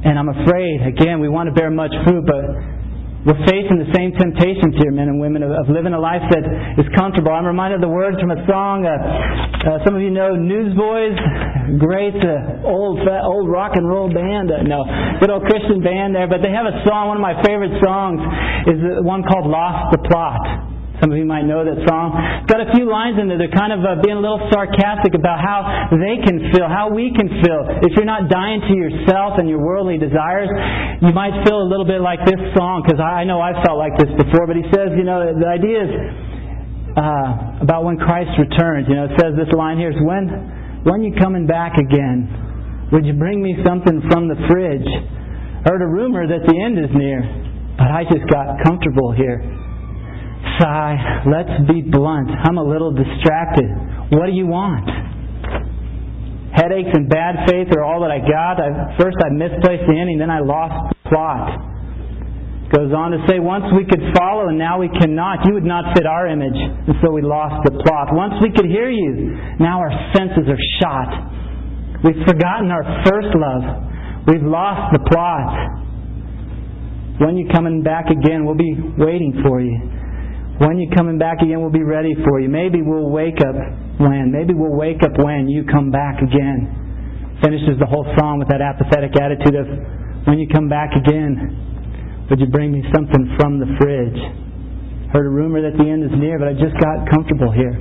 [0.00, 2.40] And I'm afraid, again, we want to bear much fruit, but
[3.20, 6.40] we're facing the same temptations here, men and women, of, of living a life that
[6.80, 7.28] is comfortable.
[7.28, 8.88] I'm reminded of the words from a song.
[8.88, 11.20] Uh, uh, some of you know Newsboys,
[11.76, 14.48] great uh, old old rock and roll band.
[14.48, 14.80] Uh, no,
[15.20, 16.32] good old Christian band there.
[16.32, 17.12] But they have a song.
[17.12, 18.24] One of my favorite songs
[18.72, 20.69] is one called "Lost the Plot."
[21.00, 22.12] Some of you might know that song.
[22.44, 23.40] It's got a few lines in there.
[23.40, 27.08] They're kind of uh, being a little sarcastic about how they can feel, how we
[27.16, 27.80] can feel.
[27.80, 30.52] If you're not dying to yourself and your worldly desires,
[31.00, 33.96] you might feel a little bit like this song, because I know I've felt like
[33.96, 34.44] this before.
[34.44, 35.92] But he says, you know, the idea is
[37.00, 38.84] uh, about when Christ returns.
[38.84, 42.92] You know, it says this line here is when, when you coming back again?
[42.92, 44.84] Would you bring me something from the fridge?
[45.64, 47.24] Heard a rumor that the end is near,
[47.80, 49.40] but I just got comfortable here.
[50.58, 52.30] Sigh, let's be blunt.
[52.30, 53.68] I'm a little distracted.
[54.12, 54.88] What do you want?
[56.50, 58.58] Headaches and bad faith are all that I got.
[58.58, 61.70] I, first I misplaced the ending, then I lost the plot.
[62.74, 65.42] Goes on to say, once we could follow and now we cannot.
[65.46, 68.14] You would not fit our image, and so we lost the plot.
[68.14, 71.10] Once we could hear you, now our senses are shot.
[72.02, 73.64] We've forgotten our first love.
[74.26, 75.50] We've lost the plot.
[77.20, 79.76] When you coming back again, we'll be waiting for you.
[80.60, 82.52] When you coming back again, we'll be ready for you.
[82.52, 83.56] Maybe we'll wake up
[83.96, 84.28] when.
[84.28, 87.40] Maybe we'll wake up when you come back again.
[87.40, 89.64] Finishes the whole song with that apathetic attitude of,
[90.28, 94.20] when you come back again, would you bring me something from the fridge?
[95.16, 97.72] Heard a rumor that the end is near, but I just got comfortable here.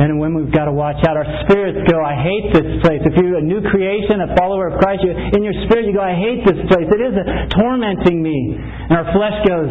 [0.00, 1.20] Men and women, we've got to watch out.
[1.20, 3.04] Our spirits go, I hate this place.
[3.04, 6.00] If you're a new creation, a follower of Christ, you, in your spirit you go,
[6.00, 6.88] I hate this place.
[6.88, 7.14] It is
[7.52, 8.56] tormenting me.
[8.56, 9.68] And our flesh goes,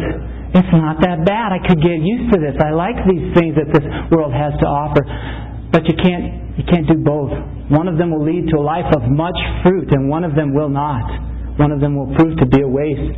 [0.57, 1.53] it's not that bad.
[1.53, 2.57] I could get used to this.
[2.57, 5.03] I like these things that this world has to offer.
[5.71, 7.29] But you can't you can't do both.
[7.69, 10.55] One of them will lead to a life of much fruit and one of them
[10.55, 11.05] will not.
[11.59, 13.13] One of them will prove to be a waste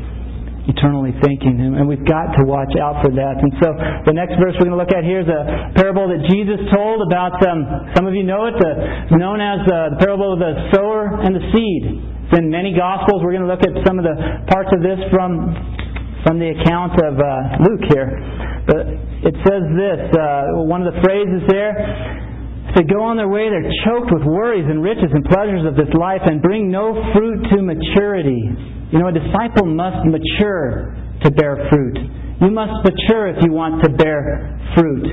[0.67, 1.57] eternally thinking.
[1.57, 3.35] And we've got to watch out for that.
[3.41, 3.73] And so
[4.05, 7.01] the next verse we're going to look at here is a parable that Jesus told
[7.01, 10.69] about, um, some of you know it, uh, known as uh, the parable of the
[10.69, 11.83] sower and the seed.
[12.29, 13.25] It's in many Gospels.
[13.25, 15.57] We're going to look at some of the parts of this from
[16.23, 18.09] from the account of uh, Luke here.
[18.67, 18.85] But
[19.23, 21.73] it says this, uh, one of the phrases there,
[22.77, 25.89] to go on their way, they're choked with worries and riches and pleasures of this
[25.97, 28.45] life and bring no fruit to maturity.
[28.93, 30.93] You know, a disciple must mature
[31.25, 31.97] to bear fruit.
[32.41, 35.05] You must mature if you want to bear fruit.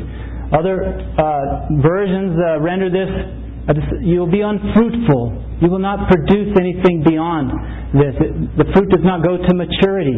[0.53, 0.85] Other
[1.19, 3.11] uh, versions uh, render this
[3.67, 5.59] You'll be unfruitful.
[5.59, 7.51] You will not produce anything beyond
[7.99, 8.15] this.
[8.55, 10.15] The fruit does not go to maturity.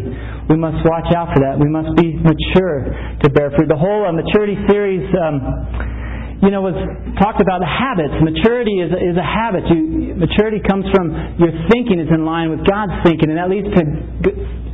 [0.53, 1.57] We must watch out for that.
[1.57, 2.93] We must be mature
[3.25, 3.73] to bear fruit.
[3.73, 6.77] The whole uh, maturity series, um, you know, was
[7.17, 8.21] talked about habits.
[8.21, 9.65] Maturity is, is a habit.
[9.73, 13.73] You, maturity comes from your thinking is in line with God's thinking, and that leads
[13.73, 13.83] to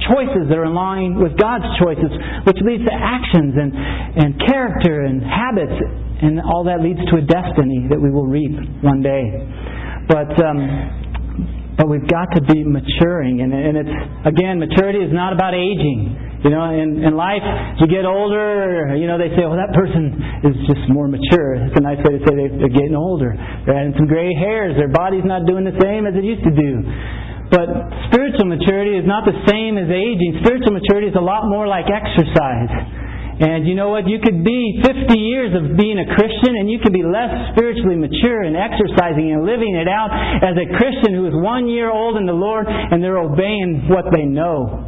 [0.09, 2.11] choices that are in line with God's choices,
[2.47, 5.77] which leads to actions and, and character and habits
[6.25, 9.25] and all that leads to a destiny that we will reap one day.
[10.09, 10.61] But um,
[11.75, 16.31] but we've got to be maturing, and, and it's again, maturity is not about aging.
[16.45, 17.40] You know, in, in life,
[17.81, 20.12] you get older, you know, they say, well, that person
[20.45, 21.57] is just more mature.
[21.57, 23.33] It's a nice way to say they, they're getting older.
[23.64, 24.77] They're adding some gray hairs.
[24.77, 26.85] Their body's not doing the same as it used to do.
[27.55, 27.71] But
[28.11, 30.43] spiritual maturity is not the same as aging.
[30.43, 32.75] Spiritual maturity is a lot more like exercise.
[33.35, 34.11] And you know what?
[34.11, 37.95] You could be 50 years of being a Christian and you could be less spiritually
[37.95, 40.11] mature and exercising and living it out
[40.43, 44.07] as a Christian who is one year old in the Lord and they're obeying what
[44.11, 44.87] they know.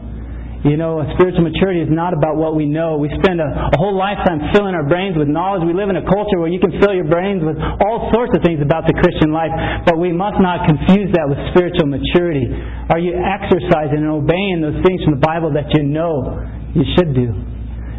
[0.67, 2.99] You know, spiritual maturity is not about what we know.
[2.99, 5.63] We spend a, a, whole lifetime filling our brains with knowledge.
[5.63, 8.43] We live in a culture where you can fill your brains with all sorts of
[8.43, 9.55] things about the Christian life,
[9.87, 12.51] but we must not confuse that with spiritual maturity.
[12.91, 16.35] Are you exercising and obeying those things from the Bible that you know
[16.75, 17.31] you should do?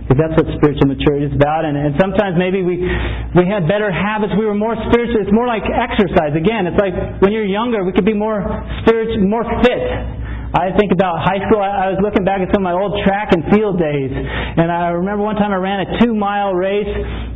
[0.04, 1.64] Because that's what spiritual maturity is about.
[1.64, 2.84] And, and sometimes maybe we
[3.32, 4.36] we had better habits.
[4.36, 5.24] We were more spiritual.
[5.24, 6.36] It's more like exercise.
[6.36, 8.44] Again, it's like when you're younger, we could be more
[8.84, 10.27] spiritual, more fit.
[10.54, 11.60] I think about high school.
[11.60, 14.96] I was looking back at some of my old track and field days, and I
[14.96, 16.94] remember one time I ran a two-mile race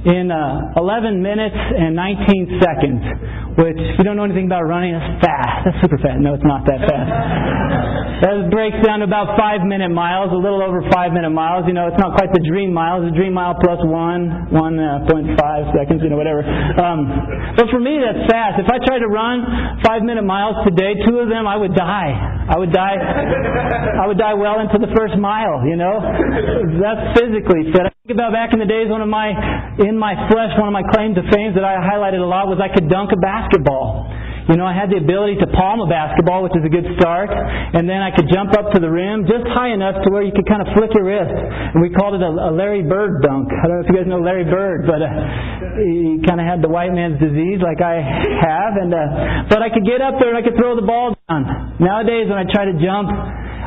[0.07, 3.03] in uh, 11 minutes and 19 seconds
[3.59, 5.67] which if you don't know anything about running, that's fast.
[5.67, 6.23] That's super fast.
[6.23, 7.09] No, it's not that fast.
[8.23, 11.67] that breaks down to about five minute miles, a little over five minute miles.
[11.67, 13.03] You know, it's not quite the dream mile.
[13.03, 16.45] It's a dream mile plus one, one uh, point five seconds, you know, whatever.
[16.79, 17.11] Um,
[17.59, 18.63] but for me, that's fast.
[18.63, 19.43] If I tried to run
[19.83, 22.13] five minute miles today, two of them, I would die.
[22.47, 22.95] I would die.
[22.95, 25.67] I would die well into the first mile.
[25.67, 25.99] You know,
[26.79, 27.90] that's physically fit.
[28.11, 29.31] About back in the days, one of my
[29.79, 32.59] in my flesh, one of my claims to fame that I highlighted a lot was
[32.59, 34.11] I could dunk a basketball.
[34.51, 37.31] You know, I had the ability to palm a basketball, which is a good start,
[37.31, 40.35] and then I could jump up to the rim just high enough to where you
[40.35, 41.31] could kind of flick your wrist.
[41.31, 43.47] And we called it a, a Larry Bird dunk.
[43.47, 45.07] I don't know if you guys know Larry Bird, but uh,
[45.79, 49.71] he kind of had the white man's disease like I have, and uh, but I
[49.71, 51.79] could get up there and I could throw the ball down.
[51.79, 53.07] Nowadays, when I try to jump,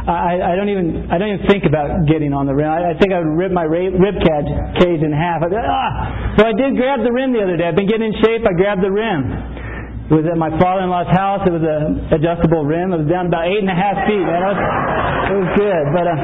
[0.04, 2.68] I, I don't even I don't even think about getting on the rim.
[2.68, 5.40] I, I think I would rip my rib cage cage in half.
[5.40, 6.36] I, ah!
[6.36, 7.64] So I did grab the rim the other day.
[7.64, 8.44] I've been getting in shape.
[8.44, 9.63] I grabbed the rim.
[10.04, 11.42] It was at my father-in-law's house.
[11.48, 12.92] It was a adjustable rim.
[12.92, 14.20] It was down about eight and a half feet.
[14.20, 14.60] Man, it was,
[15.32, 15.84] it was good.
[15.96, 16.16] But uh,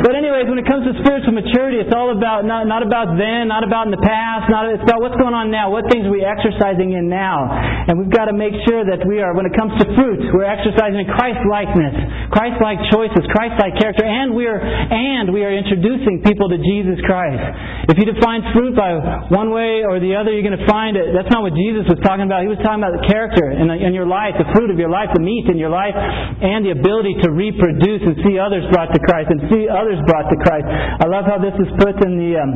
[0.00, 3.52] but anyways, when it comes to spiritual maturity, it's all about not not about then,
[3.52, 4.48] not about in the past.
[4.48, 5.68] Not it's about what's going on now.
[5.68, 7.48] What things are we exercising in now?
[7.88, 10.48] And we've got to make sure that we are, when it comes to fruit, we're
[10.48, 11.96] exercising Christ likeness,
[12.32, 16.56] Christ like choices, Christ like character, and we are and we are introducing people to
[16.56, 17.92] Jesus Christ.
[17.92, 18.96] If you define fruit by
[19.28, 21.12] one way or the other, you're going to find it.
[21.12, 22.40] That's not what Jesus was talking about.
[22.40, 25.08] He was talking about the character in, in your life, the fruit of your life,
[25.14, 29.00] the meat in your life, and the ability to reproduce and see others brought to
[29.02, 30.66] Christ and see others brought to Christ.
[30.66, 32.50] I love how this is put in the um,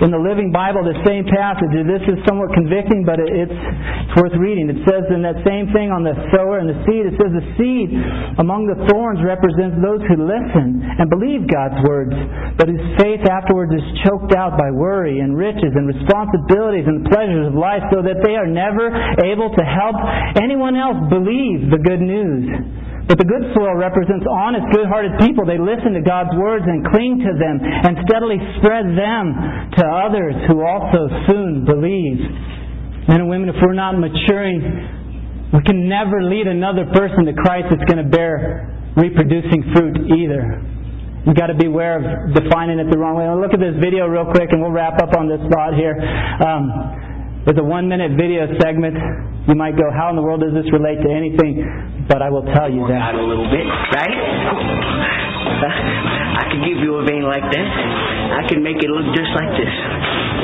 [0.00, 1.68] in the Living Bible, the same passage.
[1.74, 3.52] This is somewhat convicting, but it's,
[4.16, 4.68] worth reading.
[4.68, 7.48] It says in that same thing on the sower and the seed, it says the
[7.56, 7.88] seed
[8.36, 12.12] among the thorns represents those who listen and believe God's words,
[12.60, 17.48] but whose faith afterwards is choked out by worry and riches and responsibilities and pleasures
[17.48, 18.92] of life, so that they are never
[19.24, 19.96] able to help
[20.36, 22.91] anyone else believe the good news.
[23.10, 25.42] But the good soil represents honest, good hearted people.
[25.42, 29.34] They listen to God's words and cling to them and steadily spread them
[29.74, 32.22] to others who also soon believe.
[33.10, 37.74] Men and women, if we're not maturing, we can never lead another person to Christ
[37.74, 40.62] that's going to bear reproducing fruit either.
[41.26, 43.26] We've got to beware of defining it the wrong way.
[43.26, 45.94] I'll look at this video real quick and we'll wrap up on this thought here.
[46.42, 46.66] Um,
[47.42, 48.94] there's a one minute video segment.
[49.50, 51.58] You might go, how in the world does this relate to anything?
[52.06, 53.10] But I will tell you that.
[53.10, 54.14] Out a little bit, right?
[56.38, 57.66] I could give you a vein like that.
[58.38, 59.74] I can make it look just like this,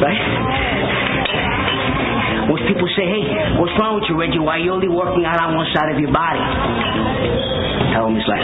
[0.02, 0.22] right?
[2.50, 3.22] Most people say, hey,
[3.62, 4.42] what's wrong with you, Reggie?
[4.42, 6.42] Why are you only working out on one side of your body?
[7.94, 8.42] Tell them it's like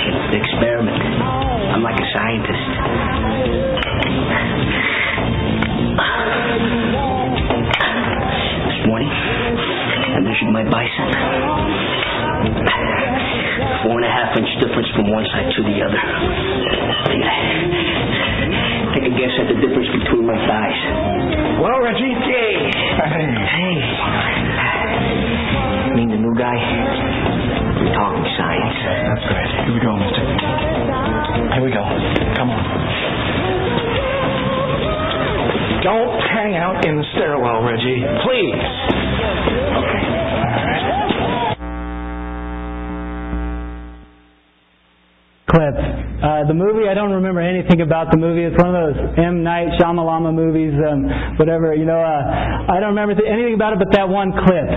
[46.55, 48.47] the movie, I don't remember anything about the movie.
[48.47, 49.43] It's one of those M.
[49.43, 51.75] Night Shyamalama movies, um, whatever.
[51.75, 54.71] You know, uh, I don't remember th- anything about it but that one clip.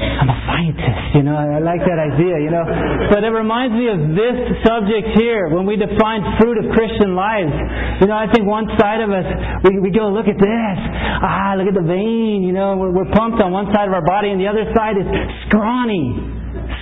[0.00, 2.64] I'm a scientist, you know, I like that idea, you know.
[3.08, 7.52] But it reminds me of this subject here when we define fruit of Christian lives.
[8.00, 9.26] You know, I think one side of us,
[9.64, 10.76] we, we go, look at this.
[11.24, 14.04] Ah, look at the vein, you know, we're, we're pumped on one side of our
[14.04, 15.08] body and the other side is
[15.48, 16.16] scrawny.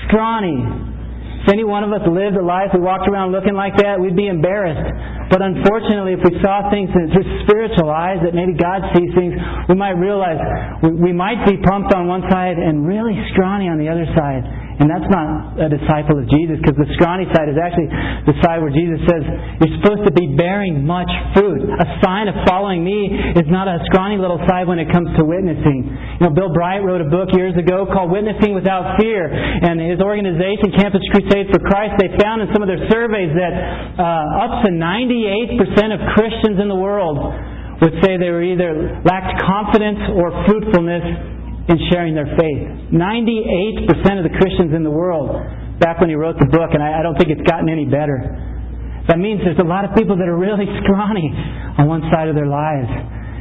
[0.06, 0.87] Scrawny.
[1.48, 4.28] Any one of us lived a life, we walked around looking like that, we'd be
[4.28, 4.84] embarrassed.
[5.32, 9.32] But unfortunately, if we saw things through spiritual eyes, that maybe God sees things,
[9.68, 10.36] we might realize
[10.84, 14.67] we, we might be pumped on one side and really scrawny on the other side.
[14.78, 17.90] And that's not a disciple of Jesus because the scrawny side is actually
[18.30, 19.26] the side where Jesus says
[19.58, 21.66] you're supposed to be bearing much fruit.
[21.66, 25.26] A sign of following me is not a scrawny little side when it comes to
[25.26, 25.90] witnessing.
[26.22, 29.26] You know, Bill Bright wrote a book years ago called Witnessing Without Fear.
[29.34, 33.54] And his organization, Campus Crusade for Christ, they found in some of their surveys that
[33.98, 35.58] uh, up to 98%
[35.90, 37.18] of Christians in the world
[37.82, 41.37] would say they were either lacked confidence or fruitfulness
[41.68, 42.92] in sharing their faith.
[42.92, 45.30] 98% of the Christians in the world,
[45.78, 48.18] back when he wrote the book, and I, I don't think it's gotten any better.
[49.08, 51.28] That means there's a lot of people that are really scrawny
[51.80, 52.88] on one side of their lives.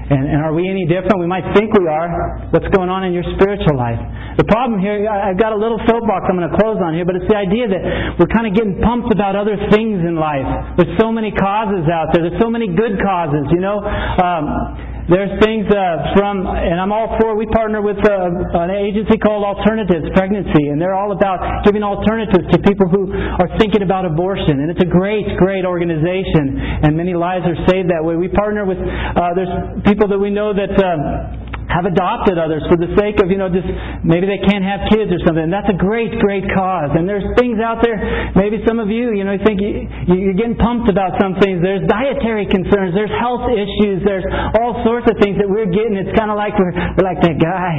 [0.08, 1.20] And, and are we any different?
[1.20, 2.48] We might think we are.
[2.56, 4.00] What's going on in your spiritual life?
[4.40, 7.20] The problem here, I've got a little soapbox I'm going to close on here, but
[7.20, 10.48] it's the idea that we're kind of getting pumped about other things in life.
[10.80, 12.24] There's so many causes out there.
[12.24, 13.84] There's so many good causes, you know.
[13.84, 19.16] Um, there's things uh, from, and I'm all for, we partner with uh, an agency
[19.18, 24.04] called Alternatives Pregnancy, and they're all about giving alternatives to people who are thinking about
[24.04, 24.60] abortion.
[24.60, 28.20] And it's a great, great organization, and many lives are saved that way.
[28.20, 30.76] We partner with, uh, there's people that we know that.
[30.76, 33.68] Um, have adopted others for the sake of, you know, just
[34.04, 35.52] maybe they can't have kids or something.
[35.52, 36.96] That's a great, great cause.
[36.96, 38.00] And there's things out there,
[38.40, 41.60] maybe some of you, you know, you think you, you're getting pumped about some things.
[41.60, 44.24] There's dietary concerns, there's health issues, there's
[44.56, 46.00] all sorts of things that we're getting.
[46.00, 47.74] It's kind of like we're, we're like that guy.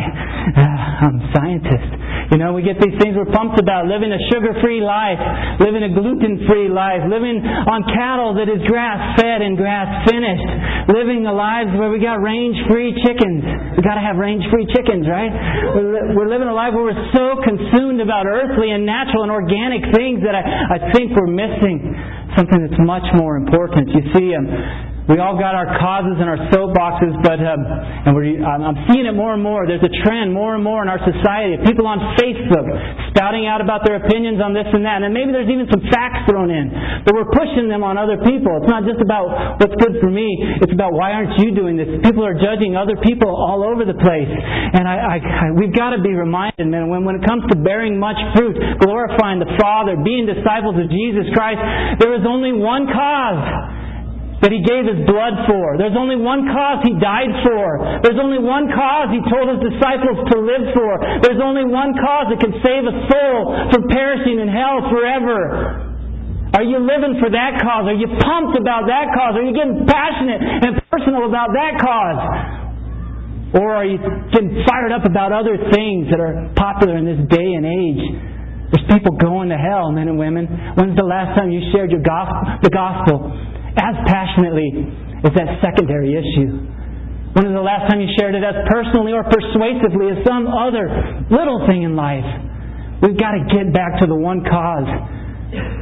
[0.52, 0.60] Uh,
[1.08, 1.90] I'm a scientist.
[2.28, 5.16] You know, we get these things we're pumped about living a sugar free life,
[5.64, 10.92] living a gluten free life, living on cattle that is grass fed and grass finished,
[10.92, 15.06] living the lives where we got range free chickens We've got to have range-free chickens,
[15.06, 15.30] right?
[16.10, 20.18] We're, living a life where we're so consumed about earthly and natural and organic things
[20.26, 21.94] that I, I think we're missing
[22.34, 23.86] something that's much more important.
[23.94, 24.50] You see, um,
[25.08, 29.16] we all got our causes and our soapboxes, but um, and we're, I'm seeing it
[29.16, 29.64] more and more.
[29.64, 32.68] There's a trend more and more in our society of people on Facebook
[33.16, 36.28] spouting out about their opinions on this and that, and maybe there's even some facts
[36.28, 36.68] thrown in,
[37.08, 38.52] but we're pushing them on other people.
[38.60, 40.28] It's not just about what's good for me;
[40.60, 41.88] it's about why aren't you doing this?
[42.04, 45.96] People are judging other people all over the place, and I, I, I we've got
[45.96, 46.92] to be reminded, man.
[46.92, 51.32] When when it comes to bearing much fruit, glorifying the Father, being disciples of Jesus
[51.32, 51.64] Christ,
[51.96, 53.78] there is only one cause
[54.42, 55.74] that He gave His blood for.
[55.78, 58.02] There's only one cause He died for.
[58.06, 60.92] There's only one cause He told His disciples to live for.
[61.26, 63.38] There's only one cause that can save a soul
[63.74, 65.88] from perishing in hell forever.
[66.54, 67.90] Are you living for that cause?
[67.90, 69.36] Are you pumped about that cause?
[69.36, 72.20] Are you getting passionate and personal about that cause?
[73.58, 73.98] Or are you
[74.32, 78.02] getting fired up about other things that are popular in this day and age?
[78.72, 80.44] There's people going to hell, men and women.
[80.76, 83.32] When's the last time you shared your gospel, the gospel
[83.78, 84.90] as passionately
[85.24, 86.50] as that secondary issue.
[87.32, 90.90] When was the last time you shared it as personally or persuasively as some other
[91.30, 92.26] little thing in life?
[92.98, 94.90] We've got to get back to the one cause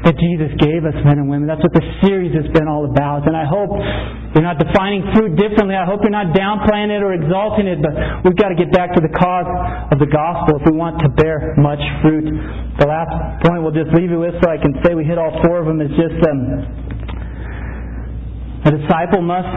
[0.06, 1.50] that Jesus gave us, men and women.
[1.50, 3.26] That's what the series has been all about.
[3.26, 3.74] And I hope
[4.36, 5.74] you're not defining fruit differently.
[5.74, 8.94] I hope you're not downplaying it or exalting it, but we've got to get back
[8.94, 9.48] to the cause
[9.90, 12.30] of the gospel if we want to bear much fruit.
[12.78, 13.10] The last
[13.42, 15.66] point we'll just leave you with so I can say we hit all four of
[15.66, 16.95] them is just um,
[18.66, 19.48] a disciple must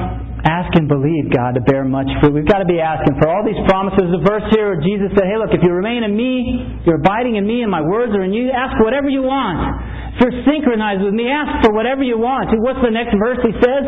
[0.46, 2.32] ask and believe God to bear much fruit.
[2.32, 4.08] We've got to be asking for all these promises.
[4.08, 7.36] The verse here where Jesus said, Hey, look, if you remain in me, you're abiding
[7.36, 9.60] in me, and my words are in you, ask whatever you want.
[10.16, 12.52] If you're synchronized with me, ask for whatever you want.
[12.52, 13.84] See, what's the next verse he says?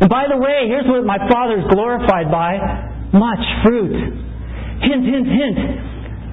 [0.00, 2.56] And by the way, here's what my Father is glorified by
[3.12, 3.92] much fruit.
[4.86, 5.58] Hint, hint, hint.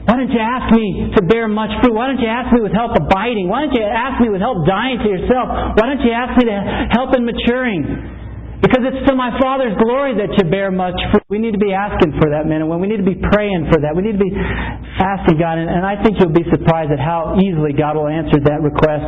[0.08, 1.92] Why don't you ask me to bear much fruit?
[1.92, 3.52] Why don't you ask me with help abiding?
[3.52, 5.76] Why don't you ask me with help dying to yourself?
[5.76, 6.58] Why don't you ask me to
[6.96, 8.16] help in maturing?
[8.58, 11.22] Because it's to my Father's glory that you bear much fruit.
[11.30, 12.74] We need to be asking for that, men and.
[12.74, 13.94] We need to be praying for that.
[13.94, 15.62] We need to be asking God.
[15.62, 19.06] And, and I think you'll be surprised at how easily God will answer that request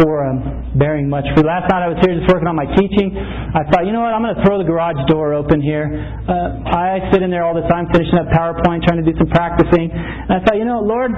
[0.00, 1.44] for um, bearing much fruit.
[1.44, 3.12] Last night I was here just working on my teaching.
[3.12, 5.84] I thought, you know what, I'm going to throw the garage door open here.
[6.24, 9.28] Uh, I sit in there all the time finishing up PowerPoint, trying to do some
[9.28, 9.90] practicing.
[9.92, 11.12] And I thought, you know, Lord,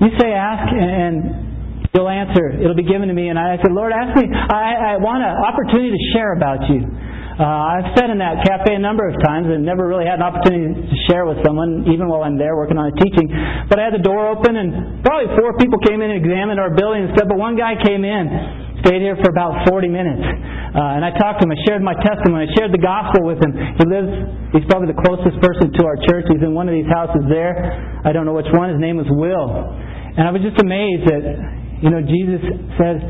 [0.00, 2.50] you say ask, and you'll answer.
[2.56, 3.28] It'll be given to me.
[3.28, 4.26] And I said, Lord, ask me.
[4.32, 7.11] I, I want an opportunity to share about you.
[7.32, 10.26] Uh, I've sat in that cafe a number of times and never really had an
[10.28, 13.24] opportunity to share with someone, even while I'm there working on a teaching.
[13.72, 16.76] But I had the door open, and probably four people came in and examined our
[16.76, 17.32] building and stuff.
[17.32, 18.24] But one guy came in,
[18.84, 21.56] stayed here for about 40 minutes, uh, and I talked to him.
[21.56, 22.44] I shared my testimony.
[22.44, 23.56] I shared the gospel with him.
[23.56, 24.12] He lives.
[24.52, 26.28] He's probably the closest person to our church.
[26.28, 27.56] He's in one of these houses there.
[28.04, 28.68] I don't know which one.
[28.68, 29.48] His name was Will,
[30.20, 31.24] and I was just amazed that
[31.80, 32.44] you know Jesus
[32.76, 33.00] said,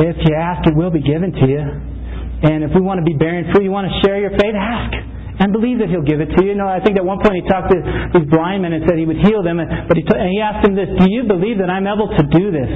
[0.00, 1.99] "If you ask, it will be given to you."
[2.40, 4.96] And if we want to be bearing fruit, you want to share your faith, ask.
[5.40, 6.52] And believe that He'll give it to you.
[6.52, 7.80] You know, I think at one point He talked to
[8.12, 9.60] these blind men and said He would heal them.
[9.60, 12.52] But he, and He asked them this Do you believe that I'm able to do
[12.52, 12.72] this?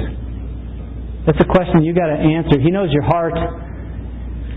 [1.29, 2.57] That's a question you got to answer.
[2.61, 3.37] He knows your heart.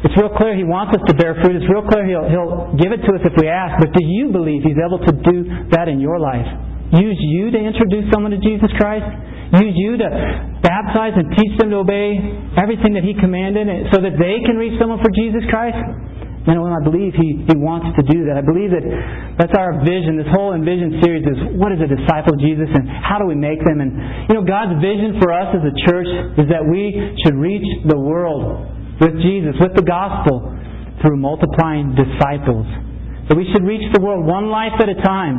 [0.04, 1.56] It's real clear He wants us to bear fruit.
[1.60, 3.76] It's real clear He'll, he'll give it to us if we ask.
[3.80, 6.48] But do you believe He's able to do that in your life?
[6.96, 9.04] Use you to introduce someone to Jesus Christ?
[9.56, 10.08] Use you to
[10.60, 12.20] baptize and teach them to obey
[12.60, 15.80] everything that He commanded so that they can reach someone for Jesus Christ?
[16.48, 18.40] And I believe he, he wants to do that.
[18.40, 18.80] I believe that
[19.36, 20.16] that's our vision.
[20.16, 23.36] This whole Envision series is what is a disciple of Jesus and how do we
[23.36, 23.84] make them?
[23.84, 23.92] And,
[24.32, 26.08] you know, God's vision for us as a church
[26.40, 28.64] is that we should reach the world
[28.96, 30.56] with Jesus, with the gospel,
[31.04, 32.64] through multiplying disciples.
[33.28, 35.36] That we should reach the world one life at a time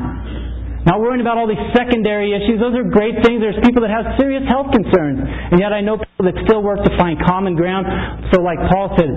[0.88, 2.60] not worrying about all these secondary issues.
[2.60, 3.44] Those are great things.
[3.44, 5.20] There's people that have serious health concerns.
[5.20, 7.84] And yet I know people that still work to find common ground.
[8.32, 9.12] So like Paul said,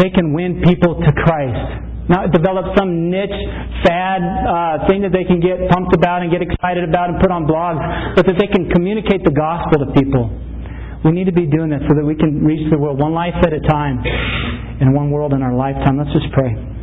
[0.00, 1.84] they can win people to Christ.
[2.08, 3.40] Not develop some niche
[3.84, 7.32] fad uh, thing that they can get pumped about and get excited about and put
[7.32, 7.80] on blogs,
[8.16, 10.28] but that they can communicate the gospel to people.
[11.04, 13.36] We need to be doing this so that we can reach the world one life
[13.44, 14.00] at a time
[14.80, 15.96] and one world in our lifetime.
[15.96, 16.73] Let's just pray.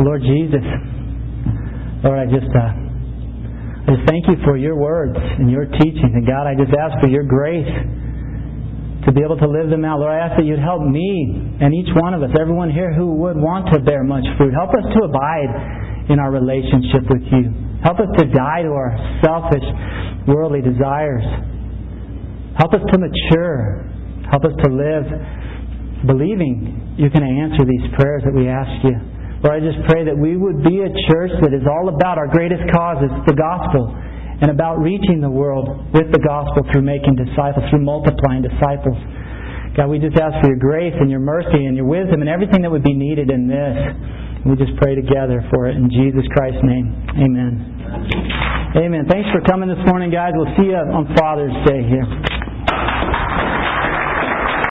[0.00, 0.64] Lord Jesus,
[2.00, 2.72] Lord, I just, uh,
[3.84, 6.12] I just thank you for your words and your teaching.
[6.16, 7.68] And God, I just ask for your grace
[9.04, 10.00] to be able to live them out.
[10.00, 13.20] Lord, I ask that you'd help me and each one of us, everyone here who
[13.20, 14.52] would want to bear much fruit.
[14.56, 17.52] Help us to abide in our relationship with you.
[17.84, 19.64] Help us to die to our selfish,
[20.28, 21.24] worldly desires.
[22.56, 23.84] Help us to mature.
[24.28, 25.04] Help us to live
[26.08, 28.96] believing you can answer these prayers that we ask you.
[29.40, 32.28] Lord, I just pray that we would be a church that is all about our
[32.28, 33.88] greatest cause, it's the gospel,
[34.44, 35.64] and about reaching the world
[35.96, 38.96] with the gospel through making disciples, through multiplying disciples.
[39.76, 42.60] God, we just ask for your grace and your mercy and your wisdom and everything
[42.62, 43.76] that would be needed in this.
[44.44, 46.92] We just pray together for it in Jesus Christ's name.
[47.16, 47.80] Amen.
[48.76, 49.08] Amen.
[49.08, 50.32] Thanks for coming this morning, guys.
[50.36, 52.39] We'll see you on Father's Day here.